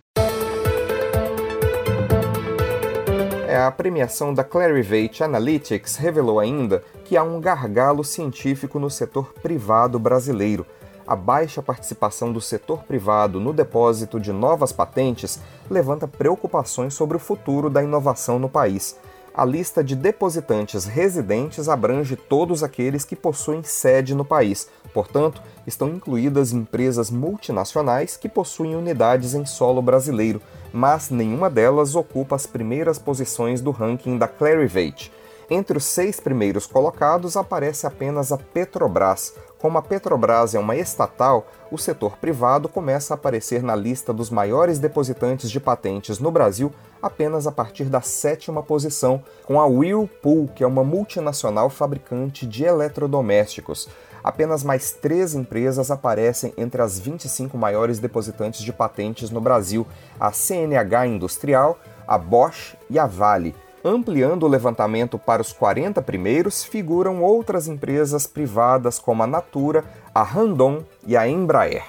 A 3.55 3.71
premiação 3.71 4.33
da 4.33 4.43
Clarivate 4.43 5.23
Analytics 5.23 5.95
revelou 5.95 6.39
ainda 6.39 6.83
que 7.05 7.15
há 7.15 7.23
um 7.23 7.39
gargalo 7.39 8.03
científico 8.03 8.77
no 8.77 8.89
setor 8.89 9.33
privado 9.41 9.97
brasileiro. 9.97 10.65
A 11.07 11.15
baixa 11.15 11.61
participação 11.61 12.33
do 12.33 12.41
setor 12.41 12.83
privado 12.83 13.39
no 13.39 13.53
depósito 13.53 14.19
de 14.19 14.33
novas 14.33 14.73
patentes 14.73 15.39
levanta 15.69 16.07
preocupações 16.07 16.93
sobre 16.93 17.15
o 17.15 17.19
futuro 17.19 17.69
da 17.69 17.81
inovação 17.81 18.37
no 18.37 18.49
país. 18.49 18.97
A 19.37 19.45
lista 19.45 19.83
de 19.83 19.95
depositantes 19.95 20.85
residentes 20.85 21.69
abrange 21.69 22.15
todos 22.15 22.63
aqueles 22.63 23.05
que 23.05 23.15
possuem 23.15 23.61
sede 23.61 24.15
no 24.15 24.25
país, 24.25 24.67
portanto, 24.91 25.43
estão 25.67 25.89
incluídas 25.89 26.53
empresas 26.53 27.11
multinacionais 27.11 28.17
que 28.17 28.27
possuem 28.27 28.75
unidades 28.75 29.35
em 29.35 29.45
solo 29.45 29.79
brasileiro, 29.79 30.41
mas 30.73 31.11
nenhuma 31.11 31.51
delas 31.51 31.93
ocupa 31.93 32.35
as 32.35 32.47
primeiras 32.47 32.97
posições 32.97 33.61
do 33.61 33.69
ranking 33.69 34.17
da 34.17 34.27
Clarivate. 34.27 35.11
Entre 35.51 35.77
os 35.77 35.85
seis 35.85 36.19
primeiros 36.19 36.65
colocados 36.65 37.37
aparece 37.37 37.85
apenas 37.85 38.31
a 38.31 38.39
Petrobras. 38.39 39.35
Como 39.59 39.77
a 39.77 39.81
Petrobras 39.81 40.53
é 40.53 40.59
uma 40.59 40.75
estatal, 40.75 41.47
o 41.71 41.77
setor 41.77 42.17
privado 42.17 42.69
começa 42.69 43.13
a 43.13 43.15
aparecer 43.15 43.63
na 43.63 43.75
lista 43.75 44.13
dos 44.13 44.29
maiores 44.29 44.77
depositantes 44.77 45.49
de 45.49 45.59
patentes 45.59 46.19
no 46.19 46.29
Brasil 46.29 46.71
apenas 47.01 47.47
a 47.47 47.51
partir 47.51 47.85
da 47.85 48.01
sétima 48.01 48.61
posição, 48.61 49.23
com 49.45 49.59
a 49.59 49.65
Whirlpool, 49.65 50.49
que 50.55 50.63
é 50.63 50.67
uma 50.67 50.83
multinacional 50.83 51.69
fabricante 51.69 52.45
de 52.45 52.65
eletrodomésticos. 52.65 53.87
Apenas 54.23 54.63
mais 54.63 54.91
três 54.91 55.33
empresas 55.33 55.89
aparecem 55.89 56.53
entre 56.57 56.81
as 56.81 56.99
25 56.99 57.57
maiores 57.57 57.99
depositantes 57.99 58.61
de 58.61 58.73
patentes 58.73 59.29
no 59.29 59.39
Brasil: 59.39 59.87
a 60.19 60.31
CNH 60.31 61.07
Industrial, 61.07 61.79
a 62.07 62.17
Bosch 62.17 62.75
e 62.89 62.99
a 62.99 63.05
Vale. 63.05 63.55
Ampliando 63.89 64.43
o 64.43 64.49
levantamento 64.49 65.17
para 65.17 65.41
os 65.41 65.53
40 65.53 66.01
primeiros, 66.01 66.61
figuram 66.61 67.23
outras 67.23 67.69
empresas 67.69 68.27
privadas 68.27 68.99
como 68.99 69.23
a 69.23 69.27
Natura, 69.27 69.85
a 70.13 70.23
Randon 70.23 70.83
e 71.05 71.15
a 71.15 71.25
Embraer. 71.25 71.85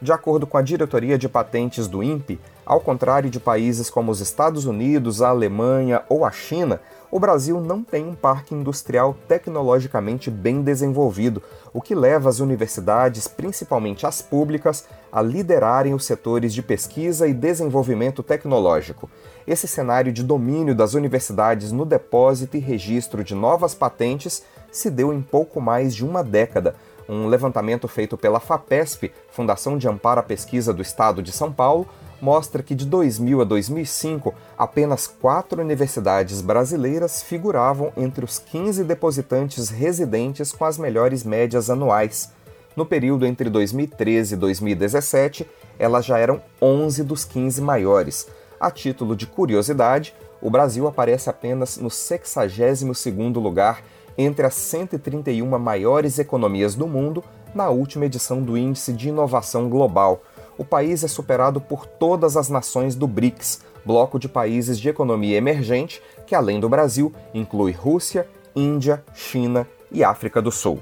De 0.00 0.10
acordo 0.10 0.46
com 0.46 0.56
a 0.56 0.62
diretoria 0.62 1.18
de 1.18 1.28
patentes 1.28 1.86
do 1.86 2.02
INPE, 2.02 2.40
ao 2.64 2.80
contrário 2.80 3.28
de 3.28 3.38
países 3.38 3.90
como 3.90 4.10
os 4.10 4.20
Estados 4.22 4.64
Unidos, 4.64 5.20
a 5.20 5.28
Alemanha 5.28 6.02
ou 6.08 6.24
a 6.24 6.30
China, 6.30 6.80
o 7.10 7.20
Brasil 7.20 7.60
não 7.60 7.84
tem 7.84 8.02
um 8.02 8.14
parque 8.14 8.54
industrial 8.54 9.14
tecnologicamente 9.28 10.30
bem 10.30 10.62
desenvolvido, 10.62 11.42
o 11.70 11.82
que 11.82 11.94
leva 11.94 12.30
as 12.30 12.40
universidades, 12.40 13.28
principalmente 13.28 14.06
as 14.06 14.22
públicas, 14.22 14.86
a 15.12 15.20
liderarem 15.20 15.92
os 15.92 16.06
setores 16.06 16.54
de 16.54 16.62
pesquisa 16.62 17.28
e 17.28 17.34
desenvolvimento 17.34 18.22
tecnológico. 18.22 19.10
Esse 19.46 19.66
cenário 19.66 20.12
de 20.12 20.22
domínio 20.22 20.74
das 20.74 20.94
universidades 20.94 21.72
no 21.72 21.84
depósito 21.84 22.56
e 22.56 22.60
registro 22.60 23.24
de 23.24 23.34
novas 23.34 23.74
patentes 23.74 24.42
se 24.70 24.90
deu 24.90 25.12
em 25.12 25.20
pouco 25.20 25.60
mais 25.60 25.94
de 25.94 26.04
uma 26.04 26.22
década. 26.22 26.74
Um 27.08 27.26
levantamento 27.26 27.88
feito 27.88 28.16
pela 28.16 28.38
FAPESP, 28.38 29.12
Fundação 29.30 29.76
de 29.76 29.88
Amparo 29.88 30.20
à 30.20 30.22
Pesquisa 30.22 30.72
do 30.72 30.80
Estado 30.80 31.22
de 31.22 31.32
São 31.32 31.52
Paulo, 31.52 31.88
mostra 32.20 32.62
que 32.62 32.74
de 32.74 32.86
2000 32.86 33.40
a 33.40 33.44
2005, 33.44 34.32
apenas 34.56 35.08
quatro 35.08 35.60
universidades 35.60 36.40
brasileiras 36.40 37.20
figuravam 37.20 37.92
entre 37.96 38.24
os 38.24 38.38
15 38.38 38.84
depositantes 38.84 39.68
residentes 39.68 40.52
com 40.52 40.64
as 40.64 40.78
melhores 40.78 41.24
médias 41.24 41.68
anuais. 41.68 42.30
No 42.76 42.86
período 42.86 43.26
entre 43.26 43.50
2013 43.50 44.34
e 44.34 44.36
2017, 44.36 45.46
elas 45.78 46.06
já 46.06 46.16
eram 46.16 46.40
11 46.60 47.02
dos 47.02 47.24
15 47.24 47.60
maiores. 47.60 48.28
A 48.62 48.70
título 48.70 49.16
de 49.16 49.26
curiosidade, 49.26 50.14
o 50.40 50.48
Brasil 50.48 50.86
aparece 50.86 51.28
apenas 51.28 51.78
no 51.78 51.88
62º 51.88 53.42
lugar 53.42 53.82
entre 54.16 54.46
as 54.46 54.54
131 54.54 55.58
maiores 55.58 56.20
economias 56.20 56.76
do 56.76 56.86
mundo 56.86 57.24
na 57.52 57.70
última 57.70 58.06
edição 58.06 58.40
do 58.40 58.56
Índice 58.56 58.92
de 58.92 59.08
Inovação 59.08 59.68
Global, 59.68 60.22
o 60.56 60.64
país 60.64 61.02
é 61.02 61.08
superado 61.08 61.60
por 61.60 61.86
todas 61.86 62.36
as 62.36 62.48
nações 62.48 62.94
do 62.94 63.08
BRICS, 63.08 63.62
bloco 63.84 64.16
de 64.16 64.28
países 64.28 64.78
de 64.78 64.88
economia 64.88 65.36
emergente 65.36 66.00
que, 66.24 66.36
além 66.36 66.60
do 66.60 66.68
Brasil, 66.68 67.12
inclui 67.34 67.72
Rússia, 67.72 68.28
Índia, 68.54 69.02
China 69.12 69.66
e 69.90 70.04
África 70.04 70.40
do 70.40 70.52
Sul. 70.52 70.78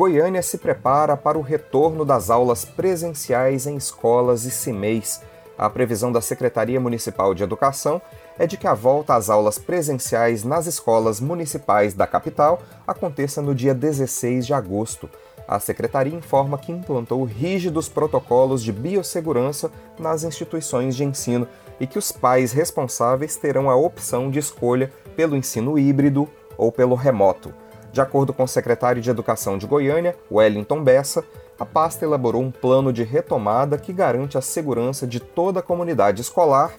Goiânia 0.00 0.40
se 0.40 0.56
prepara 0.56 1.14
para 1.14 1.36
o 1.36 1.42
retorno 1.42 2.06
das 2.06 2.30
aulas 2.30 2.64
presenciais 2.64 3.66
em 3.66 3.76
escolas 3.76 4.46
e 4.46 4.50
CIMEIs. 4.50 5.20
A 5.58 5.68
previsão 5.68 6.10
da 6.10 6.22
Secretaria 6.22 6.80
Municipal 6.80 7.34
de 7.34 7.42
Educação 7.42 8.00
é 8.38 8.46
de 8.46 8.56
que 8.56 8.66
a 8.66 8.72
volta 8.72 9.14
às 9.14 9.28
aulas 9.28 9.58
presenciais 9.58 10.42
nas 10.42 10.66
escolas 10.66 11.20
municipais 11.20 11.92
da 11.92 12.06
capital 12.06 12.62
aconteça 12.86 13.42
no 13.42 13.54
dia 13.54 13.74
16 13.74 14.46
de 14.46 14.54
agosto 14.54 15.06
a 15.50 15.58
secretaria 15.58 16.16
informa 16.16 16.56
que 16.56 16.70
implantou 16.70 17.24
rígidos 17.24 17.88
protocolos 17.88 18.62
de 18.62 18.72
biossegurança 18.72 19.68
nas 19.98 20.22
instituições 20.22 20.94
de 20.94 21.02
ensino 21.02 21.48
e 21.80 21.88
que 21.88 21.98
os 21.98 22.12
pais 22.12 22.52
responsáveis 22.52 23.34
terão 23.34 23.68
a 23.68 23.74
opção 23.74 24.30
de 24.30 24.38
escolha 24.38 24.92
pelo 25.16 25.36
ensino 25.36 25.76
híbrido 25.76 26.28
ou 26.56 26.70
pelo 26.70 26.94
remoto. 26.94 27.52
De 27.92 28.00
acordo 28.00 28.32
com 28.32 28.44
o 28.44 28.48
secretário 28.48 29.02
de 29.02 29.10
Educação 29.10 29.58
de 29.58 29.66
Goiânia, 29.66 30.16
Wellington 30.30 30.82
Bessa, 30.82 31.24
a 31.58 31.66
pasta 31.66 32.04
elaborou 32.04 32.42
um 32.42 32.50
plano 32.50 32.92
de 32.92 33.02
retomada 33.02 33.76
que 33.76 33.92
garante 33.92 34.38
a 34.38 34.40
segurança 34.40 35.06
de 35.06 35.20
toda 35.20 35.60
a 35.60 35.62
comunidade 35.62 36.20
escolar 36.20 36.72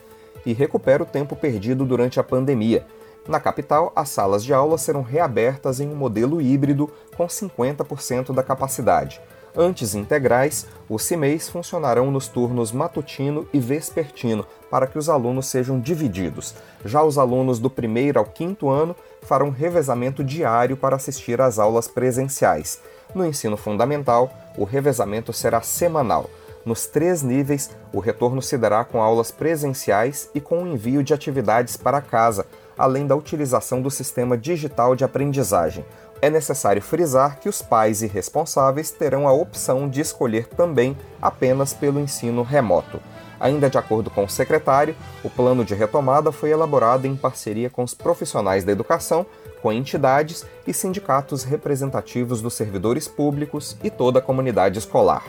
e 0.45 0.54
recupera 0.54 1.04
o 1.04 1.06
tempo 1.06 1.36
perdido 1.36 1.86
durante 1.86 2.19
a 2.19 2.24
pandemia 2.24 2.86
na 3.28 3.39
capital, 3.39 3.91
as 3.95 4.10
salas 4.10 4.43
de 4.43 4.54
aula 4.54 4.78
serão 4.78 5.04
reabertas 5.04 5.80
em 5.80 5.88
um 5.88 5.95
modelo 5.95 6.41
híbrido 6.41 6.89
com 7.15 7.28
50% 7.28 8.34
da 8.34 8.41
capacidade. 8.41 9.21
Antes 9.56 9.93
integrais, 9.93 10.65
os 10.89 11.04
CIMEIs 11.04 11.50
funcionarão 11.50 12.10
nos 12.10 12.28
turnos 12.28 12.71
matutino 12.71 13.47
e 13.54 13.60
vespertino 13.60 14.45
para 14.71 14.88
que 14.88 14.97
os 14.97 15.10
alunos 15.10 15.45
sejam 15.47 15.80
divididos. 15.80 16.56
Já 16.84 17.04
os 17.04 17.17
alunos 17.17 17.60
do 17.60 17.69
primeiro 17.69 18.17
ao 18.17 18.26
quinto 18.26 18.69
ano 18.69 18.95
farão 19.32 19.50
revezamento 19.50 20.26
diário 20.26 20.76
para 20.76 20.98
assistir 20.98 21.39
às 21.39 21.58
aulas 21.58 21.88
presenciais. 21.88 22.82
No 23.15 23.26
ensino 23.26 23.56
fundamental, 23.56 24.30
o 24.58 24.65
revezamento 24.65 25.32
será 25.32 25.62
semanal. 25.62 26.30
Nos 26.65 26.86
três 26.86 27.24
níveis, 27.24 27.70
o 27.94 28.02
retorno 28.02 28.41
se 28.41 28.58
dará 28.58 28.84
com 28.84 29.02
aulas 29.02 29.32
presenciais 29.32 30.30
e 30.36 30.41
com 30.41 30.62
o 30.63 30.67
envio 30.67 31.02
de 31.02 31.13
atividades 31.13 31.78
para 31.78 32.02
casa, 32.02 32.46
além 32.78 33.08
da 33.08 33.15
utilização 33.15 33.82
do 33.82 33.89
sistema 33.89 34.38
digital 34.38 34.98
de 34.98 35.06
aprendizagem. 35.06 35.86
É 36.22 36.30
necessário 36.30 36.82
frisar 36.82 37.39
que 37.39 37.48
os 37.48 37.62
pais 37.62 38.02
e 38.02 38.08
responsáveis 38.08 38.91
terão 38.91 39.30
a 39.30 39.32
opção 39.32 39.88
de 39.88 40.02
escolher 40.02 40.46
também 40.48 40.98
apenas 41.22 41.74
pelo 41.74 42.02
ensino 42.02 42.44
remoto. 42.44 43.00
Ainda 43.41 43.71
de 43.71 43.77
acordo 43.80 44.12
com 44.12 44.23
o 44.23 44.30
secretário, 44.30 44.95
o 45.23 45.30
plano 45.30 45.65
de 45.65 45.73
retomada 45.73 46.32
foi 46.32 46.51
elaborado 46.51 47.08
em 47.08 47.15
parceria 47.15 47.71
com 47.71 47.84
os 47.84 47.95
profissionais 47.95 48.63
da 48.63 48.71
educação, 48.71 49.25
com 49.63 49.73
entidades 49.73 50.45
e 50.67 50.71
sindicatos 50.71 51.43
representativos 51.43 52.39
dos 52.39 52.54
servidores 52.54 53.08
públicos 53.08 53.75
e 53.84 53.89
toda 53.89 54.19
a 54.19 54.21
comunidade 54.21 54.77
escolar. 54.77 55.25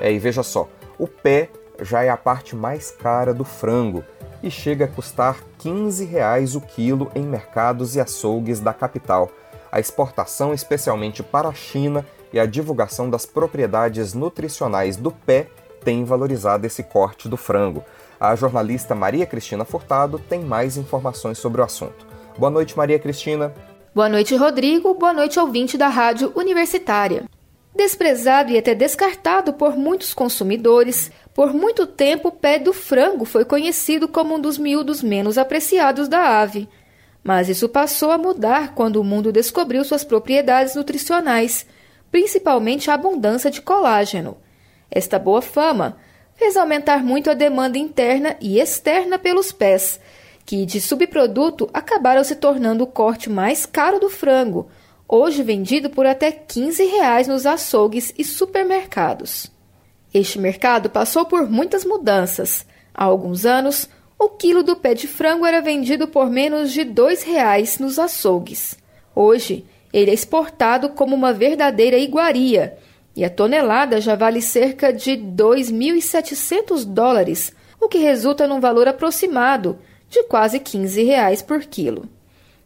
É, 0.00 0.12
e 0.12 0.18
veja 0.20 0.44
só, 0.44 0.68
o 0.96 1.08
pé 1.08 1.50
já 1.80 2.04
é 2.04 2.08
a 2.08 2.16
parte 2.16 2.54
mais 2.54 2.92
cara 2.92 3.34
do 3.34 3.44
frango 3.44 4.04
e 4.40 4.48
chega 4.50 4.84
a 4.84 4.88
custar 4.88 5.38
15 5.58 6.04
reais 6.04 6.54
o 6.54 6.60
quilo 6.60 7.10
em 7.16 7.24
mercados 7.24 7.96
e 7.96 8.00
açougues 8.00 8.60
da 8.60 8.72
capital. 8.72 9.28
A 9.72 9.80
exportação, 9.80 10.54
especialmente 10.54 11.20
para 11.22 11.48
a 11.48 11.54
China, 11.54 12.06
e 12.32 12.38
a 12.38 12.46
divulgação 12.46 13.08
das 13.08 13.26
propriedades 13.26 14.14
nutricionais 14.14 14.96
do 14.96 15.10
pé 15.10 15.48
tem 15.84 16.04
valorizado 16.04 16.66
esse 16.66 16.82
corte 16.82 17.28
do 17.28 17.36
frango. 17.36 17.84
A 18.18 18.34
jornalista 18.36 18.94
Maria 18.94 19.26
Cristina 19.26 19.64
Furtado 19.64 20.18
tem 20.18 20.40
mais 20.40 20.76
informações 20.76 21.38
sobre 21.38 21.60
o 21.60 21.64
assunto. 21.64 22.06
Boa 22.36 22.50
noite, 22.50 22.76
Maria 22.76 22.98
Cristina. 22.98 23.52
Boa 23.94 24.08
noite, 24.08 24.36
Rodrigo. 24.36 24.94
Boa 24.94 25.12
noite, 25.12 25.40
ouvinte 25.40 25.76
da 25.76 25.88
Rádio 25.88 26.32
Universitária. 26.36 27.24
Desprezado 27.74 28.52
e 28.52 28.58
até 28.58 28.74
descartado 28.74 29.52
por 29.52 29.76
muitos 29.76 30.12
consumidores, 30.12 31.10
por 31.32 31.54
muito 31.54 31.86
tempo, 31.86 32.28
o 32.28 32.32
pé 32.32 32.58
do 32.58 32.72
frango 32.72 33.24
foi 33.24 33.44
conhecido 33.44 34.08
como 34.08 34.34
um 34.34 34.40
dos 34.40 34.58
miúdos 34.58 35.02
menos 35.02 35.38
apreciados 35.38 36.08
da 36.08 36.40
ave. 36.40 36.68
Mas 37.22 37.48
isso 37.48 37.68
passou 37.68 38.10
a 38.10 38.18
mudar 38.18 38.74
quando 38.74 38.96
o 38.96 39.04
mundo 39.04 39.32
descobriu 39.32 39.84
suas 39.84 40.04
propriedades 40.04 40.74
nutricionais, 40.74 41.66
principalmente 42.10 42.90
a 42.90 42.94
abundância 42.94 43.50
de 43.50 43.60
colágeno. 43.60 44.36
Esta 44.90 45.18
boa 45.18 45.40
fama 45.40 45.98
fez 46.34 46.56
aumentar 46.56 47.04
muito 47.04 47.30
a 47.30 47.34
demanda 47.34 47.78
interna 47.78 48.36
e 48.40 48.58
externa 48.58 49.18
pelos 49.18 49.52
pés, 49.52 50.00
que 50.44 50.64
de 50.64 50.80
subproduto 50.80 51.68
acabaram 51.72 52.24
se 52.24 52.34
tornando 52.34 52.84
o 52.84 52.86
corte 52.86 53.30
mais 53.30 53.66
caro 53.66 54.00
do 54.00 54.10
frango, 54.10 54.68
hoje 55.06 55.42
vendido 55.42 55.90
por 55.90 56.06
até 56.06 56.32
15 56.32 56.84
reais 56.86 57.28
nos 57.28 57.46
açougues 57.46 58.12
e 58.16 58.24
supermercados. 58.24 59.50
Este 60.12 60.38
mercado 60.38 60.90
passou 60.90 61.24
por 61.24 61.48
muitas 61.48 61.84
mudanças. 61.84 62.66
Há 62.92 63.04
alguns 63.04 63.44
anos, 63.46 63.88
o 64.18 64.28
quilo 64.28 64.62
do 64.62 64.74
pé 64.76 64.92
de 64.92 65.06
frango 65.06 65.46
era 65.46 65.60
vendido 65.60 66.08
por 66.08 66.28
menos 66.28 66.72
de 66.72 66.80
R$ 66.80 66.92
2,00 66.92 67.80
nos 67.80 67.98
açougues. 67.98 68.76
Hoje, 69.14 69.64
ele 69.92 70.10
é 70.10 70.14
exportado 70.14 70.90
como 70.90 71.14
uma 71.14 71.32
verdadeira 71.32 71.98
iguaria 71.98 72.76
e 73.14 73.24
a 73.24 73.30
tonelada 73.30 74.00
já 74.00 74.14
vale 74.14 74.40
cerca 74.40 74.92
de 74.92 75.12
2.700 75.12 76.84
dólares, 76.84 77.52
o 77.80 77.88
que 77.88 77.98
resulta 77.98 78.46
num 78.46 78.60
valor 78.60 78.86
aproximado 78.86 79.78
de 80.08 80.22
quase 80.24 80.60
15 80.60 81.02
reais 81.02 81.42
por 81.42 81.60
quilo. 81.60 82.08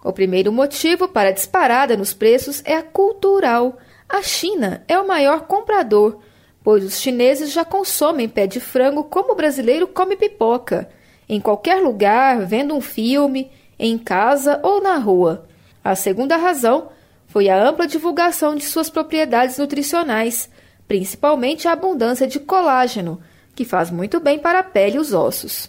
O 0.03 0.13
primeiro 0.13 0.53
motivo 0.53 1.09
para 1.09 1.31
a 1.31 1.33
disparada 1.33 1.97
nos 1.97 2.13
preços 2.13 2.63
é 2.65 2.77
a 2.77 2.83
cultural. 2.83 3.79
A 4.09 4.23
China 4.23 4.85
é 4.87 4.99
o 4.99 5.09
maior 5.09 5.43
comprador, 5.43 6.21
pois 6.63 6.85
os 6.85 7.01
chineses 7.01 7.51
já 7.51 7.65
consomem 7.65 8.29
pé 8.29 8.47
de 8.47 8.61
frango 8.61 9.05
como 9.05 9.33
o 9.33 9.37
brasileiro 9.37 9.87
come 9.87 10.15
pipoca, 10.15 10.89
em 11.27 11.41
qualquer 11.41 11.83
lugar, 11.83 12.45
vendo 12.45 12.75
um 12.75 12.83
filme, 12.83 13.51
em 13.79 13.97
casa 13.97 14.61
ou 14.63 14.83
na 14.83 14.99
rua. 14.99 15.47
A 15.83 15.95
segunda 15.95 16.37
razão 16.37 16.91
foi 17.35 17.49
a 17.49 17.61
ampla 17.61 17.85
divulgação 17.85 18.55
de 18.55 18.65
suas 18.65 18.89
propriedades 18.89 19.59
nutricionais, 19.59 20.49
principalmente 20.87 21.67
a 21.67 21.73
abundância 21.73 22.29
de 22.29 22.39
colágeno, 22.39 23.21
que 23.57 23.65
faz 23.65 23.91
muito 23.91 24.21
bem 24.21 24.39
para 24.39 24.61
a 24.61 24.63
pele 24.63 24.95
e 24.95 24.99
os 25.01 25.13
ossos. 25.13 25.69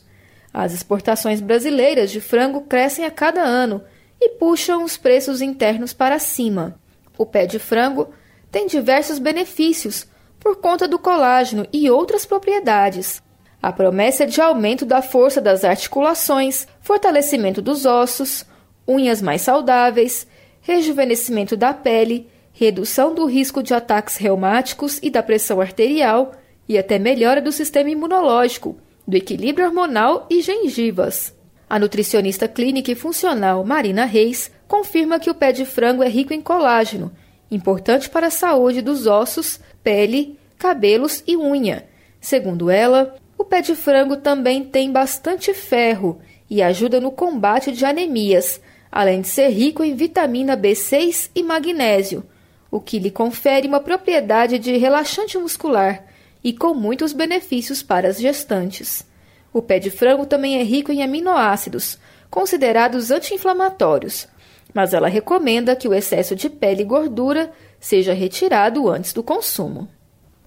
As 0.54 0.74
exportações 0.74 1.42
brasileiras 1.42 2.12
de 2.12 2.22
frango 2.22 2.62
crescem 2.62 3.04
a 3.04 3.10
cada 3.10 3.42
ano 3.42 3.82
e 4.22 4.30
puxam 4.30 4.84
os 4.84 4.96
preços 4.96 5.42
internos 5.42 5.92
para 5.92 6.20
cima. 6.20 6.80
O 7.18 7.26
pé 7.26 7.48
de 7.48 7.58
frango 7.58 8.14
tem 8.52 8.68
diversos 8.68 9.18
benefícios 9.18 10.06
por 10.40 10.58
conta 10.58 10.88
do 10.88 11.00
colágeno 11.00 11.66
e 11.74 11.90
outras 11.90 12.28
propriedades. 12.28 13.24
A 13.60 13.74
promessa 13.74 14.26
é 14.26 14.28
de 14.28 14.40
aumento 14.40 14.86
da 14.86 15.02
força 15.02 15.42
das 15.42 15.64
articulações, 15.64 16.68
fortalecimento 16.80 17.60
dos 17.60 17.88
ossos, 17.88 18.46
unhas 18.88 19.20
mais 19.20 19.42
saudáveis, 19.42 20.28
rejuvenescimento 20.66 21.56
da 21.56 21.76
pele, 21.76 22.28
redução 22.52 23.14
do 23.14 23.26
risco 23.26 23.62
de 23.62 23.72
ataques 23.72 24.18
reumáticos 24.18 25.00
e 25.04 25.12
da 25.12 25.22
pressão 25.22 25.62
arterial 25.62 26.32
e 26.68 26.76
até 26.76 26.98
melhora 26.98 27.40
do 27.40 27.52
sistema 27.52 27.92
imunológico, 27.92 28.76
do 29.08 29.16
equilíbrio 29.16 29.68
hormonal 29.68 30.26
e 30.28 30.42
gengivas. 30.42 31.36
A 31.70 31.78
nutricionista 31.78 32.48
clínica 32.48 32.92
e 32.92 32.96
funcional 32.96 33.64
Marina 33.64 34.06
Reis 34.06 34.52
confirma 34.68 35.20
que 35.20 35.30
o 35.30 35.36
pé 35.36 35.52
de 35.52 35.66
frango 35.66 36.02
é 36.02 36.10
rico 36.10 36.34
em 36.34 36.42
colágeno, 36.42 37.12
importante 37.52 38.10
para 38.10 38.28
a 38.28 38.32
saúde 38.32 38.82
dos 38.82 39.06
ossos, 39.06 39.60
pele, 39.84 40.36
cabelos 40.58 41.24
e 41.28 41.38
unha. 41.38 41.86
Segundo 42.20 42.72
ela, 42.72 43.16
o 43.38 43.44
pé 43.44 43.62
de 43.62 43.76
frango 43.76 44.18
também 44.18 44.64
tem 44.64 44.92
bastante 44.92 45.54
ferro 45.54 46.20
e 46.50 46.64
ajuda 46.64 47.00
no 47.00 47.12
combate 47.12 47.72
de 47.72 47.86
anemias, 47.86 48.60
além 48.96 49.20
de 49.20 49.28
ser 49.28 49.50
rico 49.50 49.84
em 49.84 49.94
vitamina 49.94 50.56
B6 50.56 51.30
e 51.36 51.44
magnésio, 51.44 52.24
o 52.72 52.80
que 52.80 52.98
lhe 52.98 53.12
confere 53.12 53.68
uma 53.68 53.82
propriedade 53.82 54.58
de 54.58 54.78
relaxante 54.78 55.38
muscular 55.38 56.06
e 56.42 56.54
com 56.54 56.74
muitos 56.74 57.12
benefícios 57.12 57.84
para 57.84 58.08
as 58.08 58.18
gestantes. 58.18 59.06
O 59.52 59.62
pé 59.62 59.80
de 59.80 59.90
frango 59.90 60.26
também 60.26 60.60
é 60.60 60.64
rico 60.64 60.94
em 60.94 61.04
aminoácidos, 61.04 62.00
considerados 62.30 63.12
anti-inflamatórios, 63.12 64.30
mas 64.74 64.94
ela 64.94 65.10
recomenda 65.10 65.76
que 65.76 65.90
o 65.90 65.94
excesso 65.94 66.34
de 66.34 66.50
pele 66.50 66.84
e 66.84 66.86
gordura 66.86 67.52
seja 67.78 68.14
retirado 68.14 68.90
antes 68.90 69.12
do 69.12 69.22
consumo. 69.22 69.90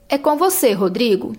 É 0.08 0.16
com 0.16 0.38
você, 0.38 0.72
Rodrigo. 0.72 1.36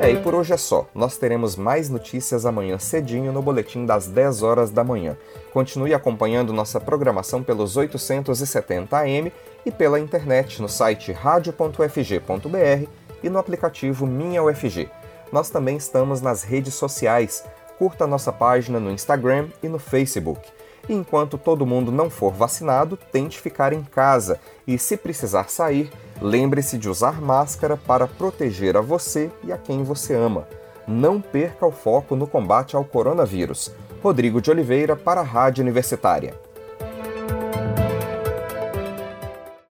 É, 0.00 0.12
e 0.12 0.16
por 0.22 0.32
hoje 0.32 0.52
é 0.52 0.56
só. 0.56 0.86
Nós 0.94 1.16
teremos 1.16 1.56
mais 1.56 1.90
notícias 1.90 2.46
amanhã 2.46 2.78
cedinho 2.78 3.32
no 3.32 3.42
boletim 3.42 3.84
das 3.84 4.06
10 4.06 4.44
horas 4.44 4.70
da 4.70 4.84
manhã. 4.84 5.16
Continue 5.52 5.92
acompanhando 5.92 6.52
nossa 6.52 6.80
programação 6.80 7.42
pelos 7.42 7.76
870 7.76 8.96
AM 8.96 9.32
e 9.66 9.72
pela 9.72 9.98
internet 9.98 10.62
no 10.62 10.68
site 10.68 11.10
radio.fg.br 11.10 12.88
e 13.24 13.28
no 13.28 13.38
aplicativo 13.38 14.06
Minha 14.06 14.40
UFG. 14.44 14.88
Nós 15.32 15.50
também 15.50 15.76
estamos 15.76 16.20
nas 16.20 16.44
redes 16.44 16.74
sociais. 16.74 17.44
Curta 17.76 18.06
nossa 18.06 18.32
página 18.32 18.78
no 18.78 18.92
Instagram 18.92 19.48
e 19.62 19.68
no 19.68 19.80
Facebook. 19.80 20.40
E 20.88 20.94
enquanto 20.94 21.36
todo 21.36 21.66
mundo 21.66 21.90
não 21.90 22.08
for 22.08 22.32
vacinado, 22.32 22.96
tente 22.96 23.40
ficar 23.40 23.72
em 23.72 23.82
casa 23.82 24.38
e, 24.66 24.78
se 24.78 24.96
precisar 24.96 25.50
sair, 25.50 25.90
lembre-se 26.20 26.78
de 26.78 26.88
usar 26.88 27.20
máscara 27.20 27.76
para 27.76 28.06
proteger 28.06 28.76
a 28.76 28.80
você 28.80 29.30
e 29.44 29.52
a 29.52 29.58
quem 29.58 29.82
você 29.82 30.14
ama. 30.14 30.46
Não 30.86 31.20
perca 31.20 31.66
o 31.66 31.72
foco 31.72 32.16
no 32.16 32.26
combate 32.26 32.74
ao 32.74 32.84
coronavírus. 32.84 33.70
Rodrigo 34.02 34.40
de 34.40 34.50
Oliveira 34.50 34.96
para 34.96 35.20
a 35.20 35.24
Rádio 35.24 35.62
Universitária. 35.62 36.34